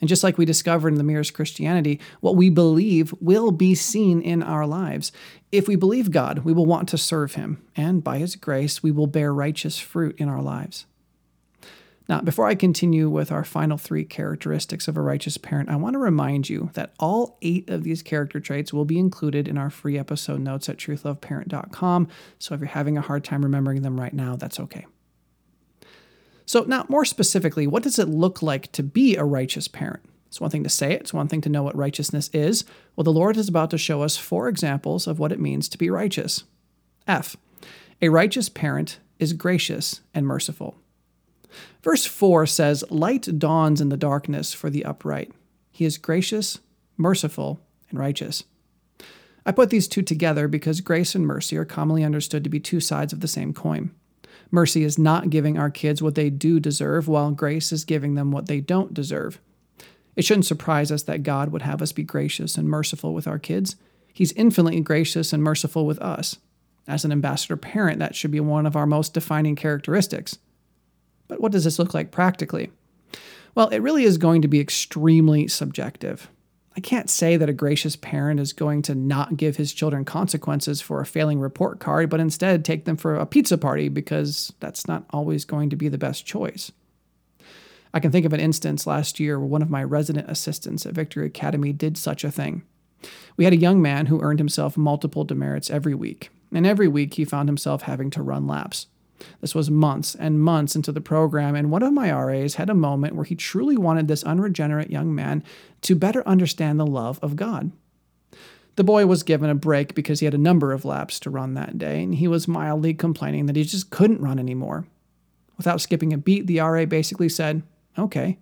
And 0.00 0.08
just 0.08 0.24
like 0.24 0.38
we 0.38 0.44
discovered 0.44 0.88
in 0.88 0.96
the 0.96 1.04
Mere 1.04 1.22
Christianity, 1.22 2.00
what 2.20 2.36
we 2.36 2.50
believe 2.50 3.14
will 3.20 3.52
be 3.52 3.74
seen 3.74 4.20
in 4.20 4.42
our 4.42 4.66
lives. 4.66 5.12
If 5.52 5.68
we 5.68 5.76
believe 5.76 6.10
God, 6.10 6.40
we 6.40 6.52
will 6.52 6.66
want 6.66 6.88
to 6.88 6.98
serve 6.98 7.34
Him, 7.34 7.62
and 7.76 8.02
by 8.02 8.18
His 8.18 8.34
grace, 8.34 8.82
we 8.82 8.90
will 8.90 9.06
bear 9.06 9.32
righteous 9.32 9.78
fruit 9.78 10.16
in 10.18 10.28
our 10.28 10.42
lives. 10.42 10.86
Now, 12.08 12.22
before 12.22 12.46
I 12.46 12.54
continue 12.54 13.10
with 13.10 13.30
our 13.30 13.44
final 13.44 13.76
three 13.76 14.04
characteristics 14.04 14.88
of 14.88 14.96
a 14.96 15.02
righteous 15.02 15.36
parent, 15.36 15.68
I 15.68 15.76
want 15.76 15.92
to 15.92 15.98
remind 15.98 16.48
you 16.48 16.70
that 16.72 16.94
all 16.98 17.36
eight 17.42 17.68
of 17.68 17.84
these 17.84 18.02
character 18.02 18.40
traits 18.40 18.72
will 18.72 18.86
be 18.86 18.98
included 18.98 19.46
in 19.46 19.58
our 19.58 19.68
free 19.68 19.98
episode 19.98 20.40
notes 20.40 20.70
at 20.70 20.78
truthloveparent.com. 20.78 22.08
So 22.38 22.54
if 22.54 22.60
you're 22.60 22.68
having 22.68 22.96
a 22.96 23.02
hard 23.02 23.24
time 23.24 23.42
remembering 23.42 23.82
them 23.82 24.00
right 24.00 24.14
now, 24.14 24.36
that's 24.36 24.58
okay. 24.58 24.86
So, 26.46 26.62
now 26.62 26.86
more 26.88 27.04
specifically, 27.04 27.66
what 27.66 27.82
does 27.82 27.98
it 27.98 28.08
look 28.08 28.40
like 28.40 28.72
to 28.72 28.82
be 28.82 29.16
a 29.16 29.24
righteous 29.24 29.68
parent? 29.68 30.02
It's 30.28 30.40
one 30.40 30.48
thing 30.48 30.64
to 30.64 30.70
say 30.70 30.92
it, 30.92 31.02
it's 31.02 31.12
one 31.12 31.28
thing 31.28 31.42
to 31.42 31.50
know 31.50 31.62
what 31.62 31.76
righteousness 31.76 32.30
is. 32.32 32.64
Well, 32.96 33.04
the 33.04 33.12
Lord 33.12 33.36
is 33.36 33.50
about 33.50 33.68
to 33.70 33.78
show 33.78 34.00
us 34.00 34.16
four 34.16 34.48
examples 34.48 35.06
of 35.06 35.18
what 35.18 35.32
it 35.32 35.40
means 35.40 35.68
to 35.68 35.78
be 35.78 35.90
righteous. 35.90 36.44
F. 37.06 37.36
A 38.00 38.08
righteous 38.08 38.48
parent 38.48 38.98
is 39.18 39.34
gracious 39.34 40.00
and 40.14 40.26
merciful. 40.26 40.76
Verse 41.82 42.04
4 42.04 42.46
says, 42.46 42.84
Light 42.90 43.38
dawns 43.38 43.80
in 43.80 43.88
the 43.88 43.96
darkness 43.96 44.52
for 44.52 44.70
the 44.70 44.84
upright. 44.84 45.32
He 45.70 45.84
is 45.84 45.98
gracious, 45.98 46.58
merciful, 46.96 47.60
and 47.90 47.98
righteous. 47.98 48.44
I 49.46 49.52
put 49.52 49.70
these 49.70 49.88
two 49.88 50.02
together 50.02 50.46
because 50.48 50.80
grace 50.80 51.14
and 51.14 51.26
mercy 51.26 51.56
are 51.56 51.64
commonly 51.64 52.04
understood 52.04 52.44
to 52.44 52.50
be 52.50 52.60
two 52.60 52.80
sides 52.80 53.12
of 53.12 53.20
the 53.20 53.28
same 53.28 53.54
coin. 53.54 53.92
Mercy 54.50 54.82
is 54.82 54.98
not 54.98 55.30
giving 55.30 55.58
our 55.58 55.70
kids 55.70 56.02
what 56.02 56.14
they 56.14 56.30
do 56.30 56.58
deserve, 56.58 57.08
while 57.08 57.30
grace 57.30 57.72
is 57.72 57.84
giving 57.84 58.14
them 58.14 58.30
what 58.30 58.46
they 58.46 58.60
don't 58.60 58.94
deserve. 58.94 59.40
It 60.16 60.24
shouldn't 60.24 60.46
surprise 60.46 60.90
us 60.90 61.02
that 61.04 61.22
God 61.22 61.50
would 61.50 61.62
have 61.62 61.80
us 61.80 61.92
be 61.92 62.02
gracious 62.02 62.56
and 62.56 62.68
merciful 62.68 63.14
with 63.14 63.28
our 63.28 63.38
kids. 63.38 63.76
He's 64.12 64.32
infinitely 64.32 64.80
gracious 64.80 65.32
and 65.32 65.42
merciful 65.42 65.86
with 65.86 65.98
us. 66.00 66.38
As 66.88 67.04
an 67.04 67.12
ambassador 67.12 67.56
parent, 67.56 68.00
that 68.00 68.16
should 68.16 68.30
be 68.30 68.40
one 68.40 68.66
of 68.66 68.74
our 68.74 68.86
most 68.86 69.14
defining 69.14 69.54
characteristics. 69.54 70.38
But 71.28 71.40
what 71.40 71.52
does 71.52 71.64
this 71.64 71.78
look 71.78 71.94
like 71.94 72.10
practically? 72.10 72.70
Well, 73.54 73.68
it 73.68 73.78
really 73.78 74.04
is 74.04 74.18
going 74.18 74.42
to 74.42 74.48
be 74.48 74.60
extremely 74.60 75.48
subjective. 75.48 76.28
I 76.76 76.80
can't 76.80 77.10
say 77.10 77.36
that 77.36 77.48
a 77.48 77.54
gracious 77.54 77.96
parent 77.96 78.38
is 78.38 78.52
going 78.52 78.82
to 78.82 78.94
not 78.94 79.36
give 79.36 79.56
his 79.56 79.72
children 79.72 80.04
consequences 80.04 80.80
for 80.80 81.00
a 81.00 81.06
failing 81.06 81.40
report 81.40 81.80
card, 81.80 82.08
but 82.08 82.20
instead 82.20 82.64
take 82.64 82.84
them 82.84 82.96
for 82.96 83.16
a 83.16 83.26
pizza 83.26 83.58
party 83.58 83.88
because 83.88 84.52
that's 84.60 84.86
not 84.86 85.04
always 85.10 85.44
going 85.44 85.70
to 85.70 85.76
be 85.76 85.88
the 85.88 85.98
best 85.98 86.24
choice. 86.24 86.70
I 87.92 88.00
can 88.00 88.12
think 88.12 88.24
of 88.24 88.32
an 88.32 88.38
instance 88.38 88.86
last 88.86 89.18
year 89.18 89.40
where 89.40 89.48
one 89.48 89.62
of 89.62 89.70
my 89.70 89.82
resident 89.82 90.30
assistants 90.30 90.86
at 90.86 90.94
Victory 90.94 91.26
Academy 91.26 91.72
did 91.72 91.96
such 91.96 92.22
a 92.22 92.30
thing. 92.30 92.62
We 93.36 93.42
had 93.42 93.52
a 93.52 93.56
young 93.56 93.82
man 93.82 94.06
who 94.06 94.20
earned 94.20 94.38
himself 94.38 94.76
multiple 94.76 95.24
demerits 95.24 95.70
every 95.70 95.94
week, 95.94 96.30
and 96.52 96.64
every 96.64 96.86
week 96.86 97.14
he 97.14 97.24
found 97.24 97.48
himself 97.48 97.82
having 97.82 98.10
to 98.10 98.22
run 98.22 98.46
laps. 98.46 98.86
This 99.40 99.54
was 99.54 99.70
months 99.70 100.14
and 100.14 100.40
months 100.40 100.76
into 100.76 100.92
the 100.92 101.00
program, 101.00 101.54
and 101.54 101.70
one 101.70 101.82
of 101.82 101.92
my 101.92 102.12
RAs 102.12 102.54
had 102.54 102.70
a 102.70 102.74
moment 102.74 103.14
where 103.14 103.24
he 103.24 103.34
truly 103.34 103.76
wanted 103.76 104.08
this 104.08 104.22
unregenerate 104.22 104.90
young 104.90 105.14
man 105.14 105.42
to 105.82 105.94
better 105.94 106.26
understand 106.26 106.78
the 106.78 106.86
love 106.86 107.18
of 107.22 107.36
God. 107.36 107.72
The 108.76 108.84
boy 108.84 109.06
was 109.06 109.24
given 109.24 109.50
a 109.50 109.56
break 109.56 109.94
because 109.96 110.20
he 110.20 110.24
had 110.24 110.34
a 110.34 110.38
number 110.38 110.72
of 110.72 110.84
laps 110.84 111.18
to 111.20 111.30
run 111.30 111.54
that 111.54 111.78
day, 111.78 112.02
and 112.02 112.14
he 112.14 112.28
was 112.28 112.46
mildly 112.46 112.94
complaining 112.94 113.46
that 113.46 113.56
he 113.56 113.64
just 113.64 113.90
couldn't 113.90 114.20
run 114.20 114.38
anymore. 114.38 114.86
Without 115.56 115.80
skipping 115.80 116.12
a 116.12 116.18
beat, 116.18 116.46
the 116.46 116.60
RA 116.60 116.84
basically 116.84 117.28
said, 117.28 117.64
Okay. 117.98 118.38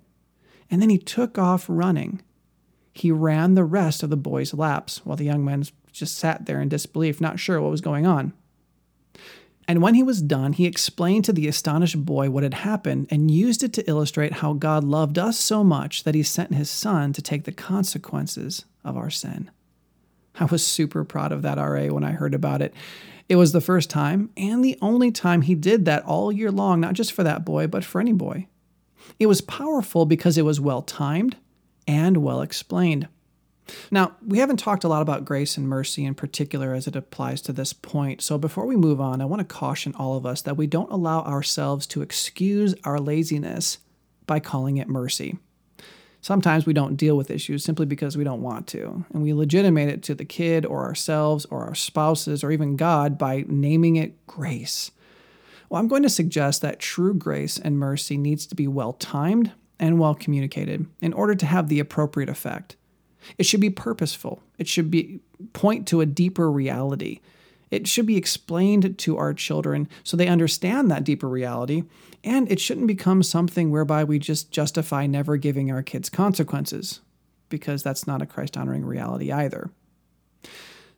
And 0.71 0.83
then 0.83 0.91
he 0.91 0.99
took 0.99 1.39
off 1.39 1.65
running. 1.69 2.21
He 2.93 3.11
ran 3.11 3.55
the 3.55 3.65
rest 3.65 4.03
of 4.03 4.11
the 4.11 4.17
boy's 4.17 4.53
laps 4.53 5.05
while 5.07 5.17
the 5.17 5.25
young 5.25 5.45
man 5.45 5.65
just 5.93 6.19
sat 6.19 6.45
there 6.45 6.61
in 6.61 6.69
disbelief, 6.69 7.21
not 7.21 7.39
sure 7.39 7.61
what 7.61 7.71
was 7.71 7.81
going 7.81 8.07
on. 8.07 8.35
And 9.69 9.83
when 9.83 9.95
he 9.95 10.03
was 10.03 10.23
done, 10.23 10.53
he 10.53 10.65
explained 10.65 11.25
to 11.25 11.33
the 11.33 11.49
astonished 11.49 12.05
boy 12.05 12.31
what 12.31 12.45
had 12.45 12.55
happened 12.55 13.09
and 13.11 13.31
used 13.31 13.65
it 13.65 13.73
to 13.75 13.89
illustrate 13.89 14.35
how 14.35 14.53
God 14.53 14.85
loved 14.85 15.19
us 15.19 15.39
so 15.39 15.65
much 15.65 16.05
that 16.05 16.15
he 16.15 16.23
sent 16.23 16.55
his 16.55 16.71
son 16.71 17.13
to 17.13 17.23
take 17.23 17.45
the 17.45 17.53
consequences 17.53 18.65
of 18.85 18.97
our 18.97 19.11
sin. 19.11 19.51
I 20.39 20.45
was 20.45 20.65
super 20.65 21.05
proud 21.05 21.33
of 21.33 21.43
that 21.43 21.59
RA 21.59 21.87
when 21.87 22.05
I 22.05 22.13
heard 22.13 22.35
about 22.35 22.63
it. 22.63 22.75
It 23.29 23.37
was 23.37 23.53
the 23.53 23.61
first 23.61 23.91
time 23.91 24.31
and 24.37 24.65
the 24.65 24.79
only 24.81 25.11
time 25.11 25.43
he 25.43 25.57
did 25.57 25.85
that 25.87 26.05
all 26.05 26.31
year 26.31 26.53
long, 26.53 26.81
not 26.81 26.95
just 26.95 27.13
for 27.13 27.25
that 27.25 27.45
boy, 27.45 27.67
but 27.67 27.85
for 27.85 28.01
any 28.01 28.13
boy. 28.13 28.47
It 29.19 29.27
was 29.27 29.41
powerful 29.41 30.07
because 30.07 30.39
it 30.39 30.45
was 30.45 30.61
well 30.61 30.83
timed 30.83 31.37
and 31.89 32.19
well 32.19 32.41
explained. 32.41 33.09
Now, 33.91 34.17
we 34.25 34.39
haven't 34.39 34.59
talked 34.59 34.85
a 34.85 34.89
lot 34.89 35.03
about 35.03 35.25
grace 35.25 35.57
and 35.57 35.69
mercy 35.69 36.05
in 36.05 36.15
particular 36.15 36.73
as 36.75 36.87
it 36.87 36.97
applies 36.97 37.41
to 37.43 37.53
this 37.53 37.73
point. 37.73 38.23
So 38.23 38.39
before 38.39 38.67
we 38.67 38.77
move 38.77 39.01
on, 39.01 39.21
I 39.21 39.25
want 39.25 39.41
to 39.41 39.45
caution 39.45 39.95
all 39.97 40.17
of 40.17 40.27
us 40.27 40.43
that 40.43 40.57
we 40.57 40.67
don't 40.67 40.91
allow 40.91 41.23
ourselves 41.23 41.87
to 41.89 42.03
excuse 42.03 42.75
our 42.85 42.99
laziness 42.99 43.79
by 44.27 44.41
calling 44.41 44.77
it 44.77 44.89
mercy. 44.89 45.39
Sometimes 46.21 46.67
we 46.67 46.73
don't 46.73 46.97
deal 46.97 47.17
with 47.17 47.31
issues 47.31 47.63
simply 47.63 47.87
because 47.87 48.17
we 48.17 48.25
don't 48.25 48.43
want 48.43 48.67
to, 48.69 49.05
and 49.13 49.23
we 49.23 49.33
legitimate 49.33 49.89
it 49.89 50.03
to 50.05 50.15
the 50.15 50.25
kid 50.25 50.67
or 50.67 50.83
ourselves 50.83 51.45
or 51.47 51.65
our 51.65 51.75
spouses 51.75 52.43
or 52.43 52.51
even 52.51 52.77
God 52.77 53.17
by 53.17 53.45
naming 53.47 53.95
it 53.95 54.27
grace. 54.27 54.91
Well, 55.69 55.81
I'm 55.81 55.89
going 55.89 56.03
to 56.03 56.09
suggest 56.09 56.63
that 56.63 56.81
true 56.81 57.15
grace 57.15 57.59
and 57.59 57.79
mercy 57.79 58.17
needs 58.17 58.47
to 58.47 58.55
be 58.57 58.67
well 58.67 58.93
timed 58.95 59.53
and 59.79 59.99
well 59.99 60.15
communicated 60.15 60.87
in 61.01 61.13
order 61.13 61.35
to 61.35 61.47
have 61.47 61.69
the 61.69 61.81
appropriate 61.81 62.29
effect. 62.29 62.77
It 63.39 63.47
should 63.47 63.61
be 63.61 63.71
purposeful. 63.71 64.43
It 64.59 64.69
should 64.69 64.91
be 64.91 65.21
point 65.53 65.87
to 65.89 66.01
a 66.01 66.07
deeper 66.07 66.51
reality. 66.51 67.21
It 67.71 67.89
should 67.89 68.07
be 68.07 68.17
explained 68.17 68.99
to 68.99 69.19
our 69.19 69.35
children 69.35 69.89
so 70.05 70.17
they 70.17 70.29
understand 70.29 70.91
that 70.91 71.05
deeper 71.05 71.29
reality, 71.29 71.83
and 72.23 72.51
it 72.51 72.61
shouldn't 72.61 72.87
become 72.87 73.23
something 73.23 73.71
whereby 73.71 74.05
we 74.05 74.19
just 74.19 74.51
justify 74.53 75.07
never 75.07 75.37
giving 75.37 75.71
our 75.71 75.83
kids 75.83 76.09
consequences, 76.09 77.01
because 77.49 77.83
that's 77.83 78.07
not 78.07 78.23
a 78.23 78.27
Christ 78.27 78.57
honoring 78.57 78.85
reality 78.85 79.33
either. 79.33 79.71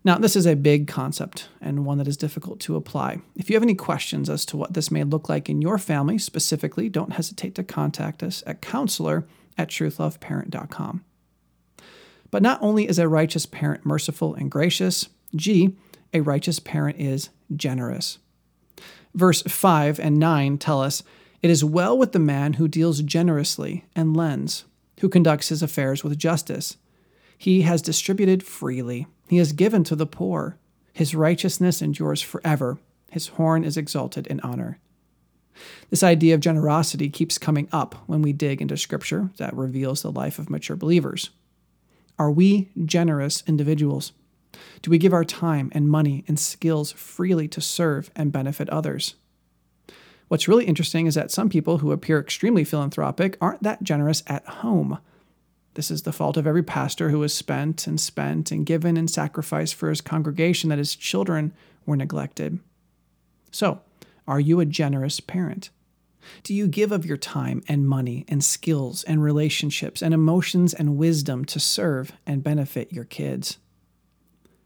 Now, 0.05 0.17
this 0.17 0.37
is 0.37 0.47
a 0.47 0.55
big 0.55 0.87
concept 0.87 1.49
and 1.61 1.85
one 1.85 1.99
that 1.99 2.07
is 2.07 2.17
difficult 2.17 2.61
to 2.61 2.77
apply. 2.77 3.19
If 3.35 3.51
you 3.51 3.57
have 3.57 3.63
any 3.63 3.75
questions 3.75 4.31
as 4.31 4.47
to 4.47 4.57
what 4.57 4.75
this 4.75 4.91
may 4.91 5.05
look 5.05 5.29
like 5.29 5.49
in 5.49 5.61
your 5.61 5.77
family 5.77 6.19
specifically, 6.19 6.89
don't 6.89 7.15
hesitate 7.15 7.55
to 7.57 7.65
contact 7.65 8.23
us 8.23 8.43
at 8.47 8.63
counselor 8.63 9.27
at 9.57 9.69
truthloveparent.com. 9.69 11.05
But 12.31 12.43
not 12.43 12.59
only 12.63 12.89
is 12.89 12.99
a 12.99 13.09
righteous 13.09 13.47
parent 13.47 13.87
merciful 13.87 14.35
and 14.35 14.51
gracious, 14.51 15.09
G, 15.35 15.77
a 16.13 16.21
righteous 16.21 16.59
parent 16.59 16.99
is 16.99 17.31
generous. 17.55 18.19
Verse 19.15 19.43
5 19.43 19.99
and 19.99 20.19
9 20.19 20.59
tell 20.59 20.83
us 20.83 21.03
it 21.43 21.51
is 21.51 21.65
well 21.65 21.97
with 21.97 22.13
the 22.13 22.19
man 22.19 22.55
who 22.55 22.69
deals 22.69 23.01
generously 23.03 23.85
and 23.95 24.17
lends, 24.17 24.65
who 25.01 25.09
conducts 25.09 25.49
his 25.49 25.63
affairs 25.63 26.03
with 26.03 26.19
justice. 26.19 26.77
He 27.37 27.63
has 27.63 27.81
distributed 27.81 28.43
freely, 28.43 29.07
he 29.29 29.37
has 29.37 29.53
given 29.53 29.85
to 29.85 29.97
the 29.97 30.07
poor. 30.07 30.59
His 30.93 31.15
righteousness 31.15 31.81
endures 31.81 32.21
forever, 32.21 32.79
his 33.11 33.29
horn 33.29 33.63
is 33.65 33.77
exalted 33.77 34.27
in 34.27 34.41
honor. 34.41 34.79
This 35.91 36.03
idea 36.03 36.35
of 36.35 36.41
generosity 36.41 37.09
keeps 37.09 37.39
coming 37.39 37.69
up 37.73 37.95
when 38.07 38.23
we 38.23 38.33
dig 38.33 38.61
into 38.61 38.77
scripture 38.77 39.31
that 39.39 39.57
reveals 39.57 40.03
the 40.03 40.13
life 40.13 40.39
of 40.39 40.51
mature 40.51 40.77
believers. 40.77 41.31
Are 42.19 42.31
we 42.31 42.71
generous 42.85 43.45
individuals? 43.47 44.13
Do 44.83 44.91
we 44.91 44.99
give 44.99 45.13
our 45.13 45.25
time 45.25 45.71
and 45.73 45.89
money 45.89 46.25
and 46.27 46.39
skills 46.39 46.93
freely 46.93 47.47
to 47.49 47.61
serve 47.61 48.11
and 48.17 48.33
benefit 48.33 48.69
others? 48.71 49.15
What's 50.29 50.49
really 50.49 50.67
interesting 50.67 51.07
is 51.07 51.15
that 51.15 51.31
some 51.31 51.49
people 51.49 51.79
who 51.79 51.93
appear 51.93 52.19
extremely 52.19 52.65
philanthropic 52.65 53.39
aren't 53.41 53.63
that 53.63 53.83
generous 53.83 54.23
at 54.27 54.47
home. 54.47 54.99
This 55.75 55.91
is 55.91 56.03
the 56.03 56.13
fault 56.13 56.37
of 56.37 56.47
every 56.47 56.63
pastor 56.63 57.11
who 57.11 57.23
has 57.23 57.33
spent 57.33 57.87
and 57.87 58.01
spent 58.01 58.51
and 58.51 58.67
given 58.67 58.97
and 58.97 59.09
sacrificed 59.09 59.75
for 59.75 59.89
his 59.89 60.01
congregation 60.01 60.71
that 60.71 60.79
his 60.79 60.97
children 60.97 61.55
were 61.87 61.97
neglected. 61.97 62.59
So, 63.51 63.81
are 64.27 64.41
you 64.41 64.61
a 64.61 64.67
generous 64.67 65.21
parent? 65.21 65.71
Do 66.43 66.55
you 66.55 66.69
give 66.69 66.93
of 66.93 67.07
your 67.07 67.17
time 67.17 67.63
and 67.69 67.89
money 67.89 68.25
and 68.29 68.43
skills 68.43 69.05
and 69.05 69.23
relationships 69.23 70.03
and 70.03 70.13
emotions 70.13 70.75
and 70.75 70.97
wisdom 70.97 71.45
to 71.47 71.61
serve 71.61 72.13
and 72.27 72.43
benefit 72.43 72.93
your 72.93 73.05
kids? 73.05 73.59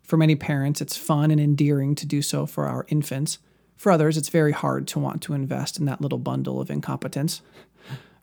For 0.03 0.17
many 0.17 0.37
parents, 0.37 0.81
it's 0.81 0.97
fun 0.97 1.31
and 1.31 1.41
endearing 1.41 1.95
to 1.97 2.07
do 2.07 2.23
so 2.23 2.47
for 2.47 2.67
our 2.67 2.85
infants. 2.89 3.39
For 3.77 3.91
others, 3.91 4.17
it's 4.17 4.29
very 4.29 4.53
hard 4.53 4.87
to 4.89 4.99
want 4.99 5.23
to 5.23 5.35
invest 5.35 5.79
in 5.79 5.87
that 5.87 6.01
little 6.01 6.19
bundle 6.19 6.61
of 6.61 6.71
incompetence. 6.71 7.43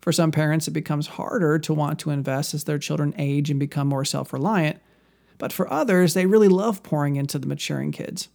For 0.01 0.11
some 0.11 0.31
parents, 0.31 0.67
it 0.67 0.71
becomes 0.71 1.07
harder 1.07 1.59
to 1.59 1.73
want 1.73 1.99
to 1.99 2.11
invest 2.11 2.53
as 2.53 2.63
their 2.63 2.79
children 2.79 3.13
age 3.17 3.49
and 3.49 3.59
become 3.59 3.87
more 3.87 4.05
self 4.05 4.31
reliant. 4.31 4.79
But 5.37 5.51
for 5.51 5.71
others, 5.71 6.13
they 6.13 6.25
really 6.25 6.47
love 6.47 6.83
pouring 6.83 7.15
into 7.15 7.39
the 7.39 7.47
maturing 7.47 7.91
kids. 7.91 8.29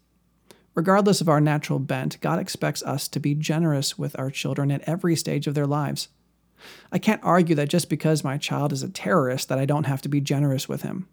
Regardless 0.75 1.21
of 1.21 1.28
our 1.28 1.40
natural 1.40 1.78
bent, 1.78 2.21
God 2.21 2.38
expects 2.38 2.83
us 2.83 3.07
to 3.09 3.21
be 3.21 3.35
generous 3.35 3.97
with 3.97 4.19
our 4.19 4.31
children 4.31 4.71
at 4.71 4.83
every 4.88 5.14
stage 5.14 5.47
of 5.47 5.54
their 5.54 5.66
lives. 5.66 6.09
I 6.90 6.99
can't 6.99 7.23
argue 7.23 7.54
that 7.57 7.69
just 7.69 7.89
because 7.89 8.25
my 8.25 8.39
child 8.39 8.73
is 8.73 8.82
a 8.82 8.89
terrorist 8.89 9.49
that 9.49 9.58
I 9.58 9.67
don't 9.67 9.84
have 9.84 10.02
to 10.02 10.08
be 10.08 10.21
generous 10.21 10.69
with 10.69 10.82
him. 10.82 11.08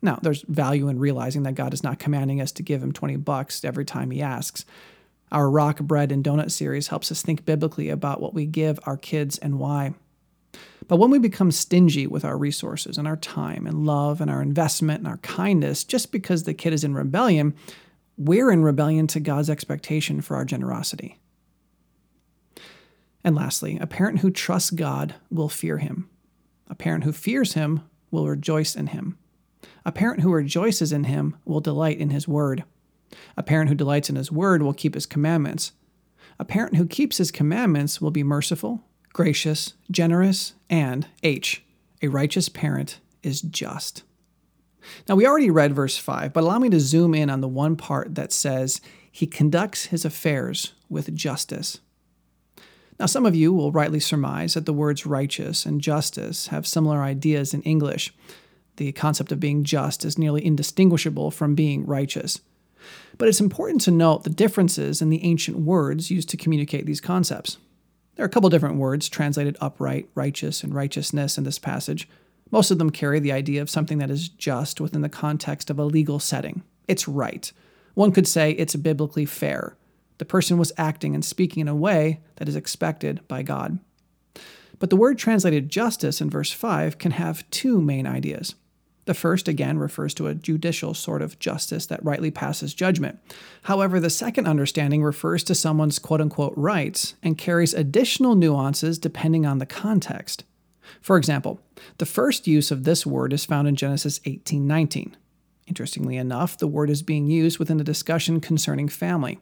Now, 0.00 0.18
there's 0.22 0.42
value 0.42 0.88
in 0.88 0.98
realizing 0.98 1.42
that 1.42 1.54
God 1.56 1.74
is 1.74 1.82
not 1.82 1.98
commanding 1.98 2.40
us 2.40 2.52
to 2.52 2.62
give 2.62 2.82
him 2.82 2.92
20 2.92 3.16
bucks 3.16 3.64
every 3.64 3.84
time 3.84 4.10
he 4.10 4.22
asks. 4.22 4.64
Our 5.32 5.50
Rock 5.50 5.80
Bread 5.80 6.12
and 6.12 6.24
Donut 6.24 6.50
series 6.50 6.88
helps 6.88 7.12
us 7.12 7.20
think 7.20 7.44
biblically 7.44 7.90
about 7.90 8.20
what 8.20 8.32
we 8.32 8.46
give 8.46 8.78
our 8.84 8.96
kids 8.96 9.36
and 9.38 9.58
why. 9.58 9.94
But 10.86 10.96
when 10.96 11.10
we 11.10 11.18
become 11.18 11.50
stingy 11.50 12.06
with 12.06 12.24
our 12.24 12.38
resources 12.38 12.96
and 12.96 13.06
our 13.06 13.16
time 13.16 13.66
and 13.66 13.84
love 13.84 14.20
and 14.22 14.30
our 14.30 14.40
investment 14.40 15.00
and 15.00 15.08
our 15.08 15.18
kindness 15.18 15.84
just 15.84 16.12
because 16.12 16.44
the 16.44 16.54
kid 16.54 16.72
is 16.72 16.84
in 16.84 16.94
rebellion, 16.94 17.54
we're 18.18 18.50
in 18.50 18.62
rebellion 18.62 19.06
to 19.06 19.20
God's 19.20 19.48
expectation 19.48 20.20
for 20.20 20.36
our 20.36 20.44
generosity. 20.44 21.18
And 23.22 23.36
lastly, 23.36 23.78
a 23.80 23.86
parent 23.86 24.20
who 24.20 24.30
trusts 24.30 24.70
God 24.70 25.14
will 25.30 25.48
fear 25.48 25.78
him. 25.78 26.10
A 26.68 26.74
parent 26.74 27.04
who 27.04 27.12
fears 27.12 27.54
him 27.54 27.82
will 28.10 28.26
rejoice 28.26 28.74
in 28.74 28.88
him. 28.88 29.16
A 29.84 29.92
parent 29.92 30.20
who 30.20 30.32
rejoices 30.32 30.92
in 30.92 31.04
him 31.04 31.36
will 31.44 31.60
delight 31.60 31.98
in 31.98 32.10
his 32.10 32.26
word. 32.26 32.64
A 33.36 33.42
parent 33.42 33.68
who 33.68 33.74
delights 33.74 34.10
in 34.10 34.16
his 34.16 34.32
word 34.32 34.62
will 34.62 34.74
keep 34.74 34.94
his 34.94 35.06
commandments. 35.06 35.72
A 36.38 36.44
parent 36.44 36.76
who 36.76 36.86
keeps 36.86 37.18
his 37.18 37.30
commandments 37.30 38.00
will 38.00 38.10
be 38.10 38.22
merciful, 38.22 38.84
gracious, 39.12 39.74
generous, 39.90 40.54
and 40.68 41.06
H, 41.22 41.64
a 42.02 42.08
righteous 42.08 42.48
parent 42.48 43.00
is 43.22 43.40
just. 43.40 44.02
Now, 45.08 45.16
we 45.16 45.26
already 45.26 45.50
read 45.50 45.74
verse 45.74 45.96
5, 45.96 46.32
but 46.32 46.42
allow 46.42 46.58
me 46.58 46.70
to 46.70 46.80
zoom 46.80 47.14
in 47.14 47.30
on 47.30 47.40
the 47.40 47.48
one 47.48 47.76
part 47.76 48.14
that 48.14 48.32
says, 48.32 48.80
He 49.10 49.26
conducts 49.26 49.86
his 49.86 50.04
affairs 50.04 50.72
with 50.88 51.14
justice. 51.14 51.78
Now, 52.98 53.06
some 53.06 53.26
of 53.26 53.36
you 53.36 53.52
will 53.52 53.70
rightly 53.70 54.00
surmise 54.00 54.54
that 54.54 54.66
the 54.66 54.72
words 54.72 55.06
righteous 55.06 55.64
and 55.64 55.80
justice 55.80 56.48
have 56.48 56.66
similar 56.66 57.02
ideas 57.02 57.54
in 57.54 57.62
English. 57.62 58.12
The 58.76 58.92
concept 58.92 59.30
of 59.30 59.40
being 59.40 59.64
just 59.64 60.04
is 60.04 60.18
nearly 60.18 60.44
indistinguishable 60.44 61.30
from 61.30 61.54
being 61.54 61.86
righteous. 61.86 62.40
But 63.16 63.28
it's 63.28 63.40
important 63.40 63.80
to 63.82 63.90
note 63.90 64.24
the 64.24 64.30
differences 64.30 65.00
in 65.02 65.10
the 65.10 65.24
ancient 65.24 65.58
words 65.58 66.10
used 66.10 66.28
to 66.30 66.36
communicate 66.36 66.86
these 66.86 67.00
concepts. 67.00 67.58
There 68.14 68.24
are 68.24 68.26
a 68.26 68.30
couple 68.30 68.50
different 68.50 68.76
words 68.76 69.08
translated 69.08 69.56
upright, 69.60 70.08
righteous, 70.14 70.64
and 70.64 70.74
righteousness 70.74 71.38
in 71.38 71.44
this 71.44 71.58
passage. 71.58 72.08
Most 72.50 72.70
of 72.70 72.78
them 72.78 72.90
carry 72.90 73.20
the 73.20 73.32
idea 73.32 73.60
of 73.60 73.70
something 73.70 73.98
that 73.98 74.10
is 74.10 74.28
just 74.28 74.80
within 74.80 75.02
the 75.02 75.08
context 75.08 75.70
of 75.70 75.78
a 75.78 75.84
legal 75.84 76.18
setting. 76.18 76.62
It's 76.86 77.08
right. 77.08 77.50
One 77.94 78.12
could 78.12 78.26
say 78.26 78.52
it's 78.52 78.76
biblically 78.76 79.26
fair. 79.26 79.76
The 80.18 80.24
person 80.24 80.58
was 80.58 80.72
acting 80.76 81.14
and 81.14 81.24
speaking 81.24 81.60
in 81.60 81.68
a 81.68 81.76
way 81.76 82.20
that 82.36 82.48
is 82.48 82.56
expected 82.56 83.20
by 83.28 83.42
God. 83.42 83.78
But 84.78 84.90
the 84.90 84.96
word 84.96 85.18
translated 85.18 85.68
justice 85.68 86.20
in 86.20 86.30
verse 86.30 86.52
5 86.52 86.98
can 86.98 87.12
have 87.12 87.48
two 87.50 87.80
main 87.80 88.06
ideas. 88.06 88.54
The 89.06 89.14
first, 89.14 89.48
again, 89.48 89.78
refers 89.78 90.12
to 90.14 90.26
a 90.26 90.34
judicial 90.34 90.92
sort 90.92 91.22
of 91.22 91.38
justice 91.38 91.86
that 91.86 92.04
rightly 92.04 92.30
passes 92.30 92.74
judgment. 92.74 93.18
However, 93.62 93.98
the 94.00 94.10
second 94.10 94.46
understanding 94.46 95.02
refers 95.02 95.42
to 95.44 95.54
someone's 95.54 95.98
quote 95.98 96.20
unquote 96.20 96.52
rights 96.56 97.14
and 97.22 97.38
carries 97.38 97.72
additional 97.72 98.34
nuances 98.34 98.98
depending 98.98 99.46
on 99.46 99.58
the 99.58 99.66
context. 99.66 100.44
For 101.00 101.16
example, 101.16 101.60
the 101.98 102.06
first 102.06 102.46
use 102.46 102.70
of 102.70 102.84
this 102.84 103.06
word 103.06 103.32
is 103.32 103.44
found 103.44 103.68
in 103.68 103.76
Genesis 103.76 104.20
18:19. 104.24 105.16
Interestingly 105.66 106.16
enough, 106.16 106.56
the 106.56 106.66
word 106.66 106.90
is 106.90 107.02
being 107.02 107.26
used 107.26 107.58
within 107.58 107.80
a 107.80 107.84
discussion 107.84 108.40
concerning 108.40 108.88
family. 108.88 109.38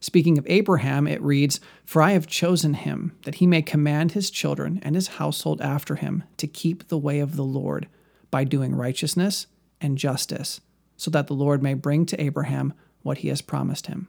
Speaking 0.00 0.36
of 0.36 0.46
Abraham, 0.50 1.06
it 1.06 1.22
reads, 1.22 1.60
For 1.86 2.02
I 2.02 2.10
have 2.10 2.26
chosen 2.26 2.74
him, 2.74 3.12
that 3.24 3.36
he 3.36 3.46
may 3.46 3.62
command 3.62 4.12
his 4.12 4.30
children 4.30 4.78
and 4.82 4.94
his 4.94 5.16
household 5.16 5.62
after 5.62 5.96
him 5.96 6.24
to 6.36 6.46
keep 6.46 6.88
the 6.88 6.98
way 6.98 7.20
of 7.20 7.36
the 7.36 7.44
Lord 7.44 7.88
by 8.30 8.44
doing 8.44 8.74
righteousness 8.74 9.46
and 9.80 9.96
justice, 9.96 10.60
so 10.98 11.10
that 11.10 11.26
the 11.26 11.34
Lord 11.34 11.62
may 11.62 11.72
bring 11.72 12.04
to 12.04 12.20
Abraham 12.20 12.74
what 13.02 13.18
he 13.18 13.28
has 13.28 13.40
promised 13.40 13.86
him. 13.86 14.08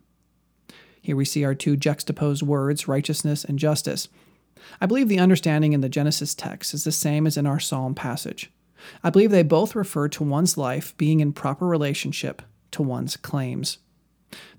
Here 1.02 1.16
we 1.16 1.24
see 1.24 1.46
our 1.46 1.56
two 1.56 1.78
juxtaposed 1.78 2.42
words, 2.42 2.88
righteousness 2.90 3.46
and 3.46 3.58
justice. 3.58 4.10
I 4.80 4.86
believe 4.86 5.10
the 5.10 5.20
understanding 5.20 5.74
in 5.74 5.82
the 5.82 5.90
Genesis 5.90 6.34
text 6.34 6.74
is 6.74 6.84
the 6.84 6.92
same 6.92 7.28
as 7.28 7.38
in 7.38 7.46
our 7.46 7.60
Psalm 7.60 7.96
passage. 7.96 8.52
I 9.04 9.10
believe 9.10 9.32
they 9.32 9.44
both 9.44 9.76
refer 9.76 10.08
to 10.10 10.24
one's 10.24 10.58
life 10.58 10.96
being 10.98 11.20
in 11.20 11.34
proper 11.34 11.66
relationship 11.66 12.42
to 12.72 12.82
one's 12.82 13.18
claims. 13.18 13.80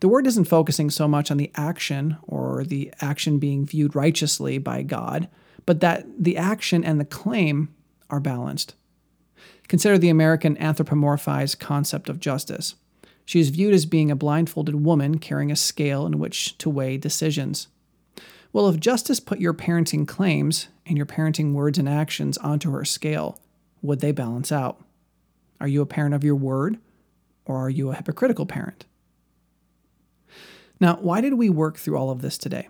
The 0.00 0.08
word 0.08 0.26
isn't 0.26 0.46
focusing 0.46 0.90
so 0.90 1.06
much 1.06 1.30
on 1.30 1.36
the 1.36 1.50
action 1.54 2.16
or 2.22 2.64
the 2.64 2.92
action 3.00 3.38
being 3.38 3.66
viewed 3.66 3.94
righteously 3.94 4.58
by 4.58 4.82
God, 4.82 5.28
but 5.66 5.80
that 5.80 6.06
the 6.18 6.36
action 6.36 6.84
and 6.84 6.98
the 6.98 7.04
claim 7.04 7.74
are 8.08 8.20
balanced. 8.20 8.74
Consider 9.68 9.98
the 9.98 10.08
American 10.08 10.56
anthropomorphized 10.56 11.58
concept 11.58 12.08
of 12.08 12.20
justice. 12.20 12.76
She 13.24 13.40
is 13.40 13.48
viewed 13.48 13.74
as 13.74 13.84
being 13.84 14.10
a 14.10 14.16
blindfolded 14.16 14.76
woman 14.76 15.18
carrying 15.18 15.50
a 15.50 15.56
scale 15.56 16.06
in 16.06 16.18
which 16.18 16.56
to 16.58 16.70
weigh 16.70 16.96
decisions. 16.96 17.66
Well, 18.52 18.68
if 18.68 18.80
justice 18.80 19.20
put 19.20 19.40
your 19.40 19.54
parenting 19.54 20.06
claims 20.06 20.68
and 20.86 20.96
your 20.96 21.06
parenting 21.06 21.52
words 21.52 21.78
and 21.78 21.88
actions 21.88 22.38
onto 22.38 22.70
her 22.70 22.84
scale, 22.84 23.38
would 23.82 24.00
they 24.00 24.12
balance 24.12 24.50
out? 24.50 24.82
Are 25.60 25.68
you 25.68 25.82
a 25.82 25.86
parent 25.86 26.14
of 26.14 26.24
your 26.24 26.34
word, 26.34 26.78
or 27.44 27.56
are 27.56 27.70
you 27.70 27.90
a 27.90 27.94
hypocritical 27.94 28.46
parent? 28.46 28.84
Now, 30.80 30.96
why 31.00 31.20
did 31.20 31.34
we 31.34 31.48
work 31.48 31.78
through 31.78 31.96
all 31.96 32.10
of 32.10 32.22
this 32.22 32.36
today? 32.36 32.68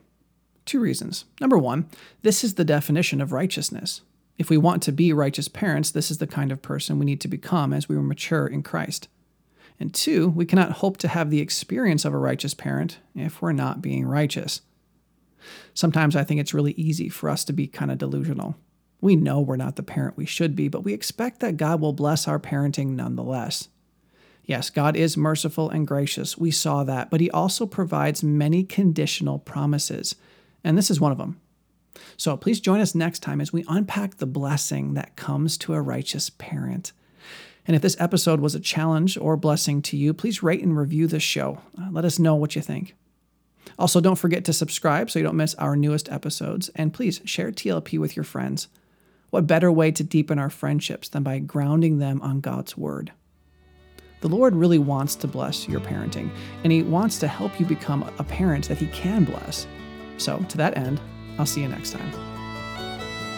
Two 0.64 0.80
reasons. 0.80 1.24
Number 1.40 1.58
one, 1.58 1.88
this 2.22 2.44
is 2.44 2.54
the 2.54 2.64
definition 2.64 3.20
of 3.20 3.32
righteousness. 3.32 4.02
If 4.38 4.50
we 4.50 4.56
want 4.58 4.82
to 4.82 4.92
be 4.92 5.12
righteous 5.12 5.48
parents, 5.48 5.90
this 5.90 6.10
is 6.10 6.18
the 6.18 6.26
kind 6.26 6.52
of 6.52 6.62
person 6.62 6.98
we 6.98 7.06
need 7.06 7.20
to 7.22 7.28
become 7.28 7.72
as 7.72 7.88
we 7.88 7.96
mature 7.96 8.46
in 8.46 8.62
Christ. 8.62 9.08
And 9.78 9.92
two, 9.92 10.28
we 10.28 10.46
cannot 10.46 10.72
hope 10.72 10.96
to 10.98 11.08
have 11.08 11.30
the 11.30 11.40
experience 11.40 12.04
of 12.04 12.14
a 12.14 12.18
righteous 12.18 12.54
parent 12.54 12.98
if 13.14 13.40
we're 13.40 13.52
not 13.52 13.82
being 13.82 14.06
righteous. 14.06 14.60
Sometimes 15.74 16.16
I 16.16 16.24
think 16.24 16.40
it's 16.40 16.54
really 16.54 16.72
easy 16.72 17.08
for 17.08 17.28
us 17.28 17.44
to 17.44 17.52
be 17.52 17.66
kind 17.66 17.90
of 17.90 17.98
delusional. 17.98 18.56
We 19.00 19.16
know 19.16 19.40
we're 19.40 19.56
not 19.56 19.76
the 19.76 19.82
parent 19.82 20.16
we 20.16 20.26
should 20.26 20.56
be, 20.56 20.68
but 20.68 20.84
we 20.84 20.92
expect 20.92 21.40
that 21.40 21.56
God 21.56 21.80
will 21.80 21.92
bless 21.92 22.26
our 22.26 22.38
parenting 22.38 22.90
nonetheless. 22.90 23.68
Yes, 24.44 24.70
God 24.70 24.96
is 24.96 25.16
merciful 25.16 25.70
and 25.70 25.86
gracious. 25.86 26.38
We 26.38 26.50
saw 26.50 26.84
that, 26.84 27.10
but 27.10 27.20
He 27.20 27.30
also 27.30 27.66
provides 27.66 28.22
many 28.22 28.62
conditional 28.62 29.38
promises, 29.38 30.14
and 30.62 30.78
this 30.78 30.90
is 30.90 31.00
one 31.00 31.12
of 31.12 31.18
them. 31.18 31.40
So 32.16 32.36
please 32.36 32.60
join 32.60 32.80
us 32.80 32.94
next 32.94 33.20
time 33.20 33.40
as 33.40 33.52
we 33.52 33.64
unpack 33.68 34.16
the 34.16 34.26
blessing 34.26 34.94
that 34.94 35.16
comes 35.16 35.58
to 35.58 35.74
a 35.74 35.80
righteous 35.80 36.30
parent. 36.30 36.92
And 37.66 37.74
if 37.74 37.82
this 37.82 37.96
episode 37.98 38.40
was 38.40 38.54
a 38.54 38.60
challenge 38.60 39.18
or 39.18 39.36
blessing 39.36 39.82
to 39.82 39.96
you, 39.96 40.14
please 40.14 40.42
rate 40.42 40.62
and 40.62 40.76
review 40.76 41.06
this 41.06 41.22
show. 41.22 41.60
Uh, 41.76 41.88
let 41.90 42.04
us 42.04 42.18
know 42.18 42.36
what 42.36 42.54
you 42.54 42.62
think. 42.62 42.94
Also, 43.78 44.00
don't 44.00 44.16
forget 44.16 44.44
to 44.44 44.52
subscribe 44.52 45.10
so 45.10 45.18
you 45.18 45.24
don't 45.24 45.36
miss 45.36 45.54
our 45.56 45.76
newest 45.76 46.10
episodes. 46.10 46.70
And 46.74 46.94
please 46.94 47.20
share 47.24 47.52
TLP 47.52 47.98
with 47.98 48.16
your 48.16 48.24
friends. 48.24 48.68
What 49.30 49.46
better 49.46 49.70
way 49.70 49.90
to 49.90 50.04
deepen 50.04 50.38
our 50.38 50.50
friendships 50.50 51.08
than 51.08 51.22
by 51.22 51.38
grounding 51.40 51.98
them 51.98 52.22
on 52.22 52.40
God's 52.40 52.76
Word? 52.76 53.12
The 54.20 54.28
Lord 54.28 54.54
really 54.54 54.78
wants 54.78 55.14
to 55.16 55.28
bless 55.28 55.68
your 55.68 55.80
parenting, 55.80 56.30
and 56.64 56.72
He 56.72 56.82
wants 56.82 57.18
to 57.18 57.28
help 57.28 57.60
you 57.60 57.66
become 57.66 58.02
a 58.18 58.24
parent 58.24 58.68
that 58.68 58.78
He 58.78 58.86
can 58.88 59.24
bless. 59.24 59.66
So, 60.16 60.38
to 60.48 60.56
that 60.56 60.76
end, 60.76 61.00
I'll 61.38 61.46
see 61.46 61.60
you 61.60 61.68
next 61.68 61.92
time. 61.92 62.35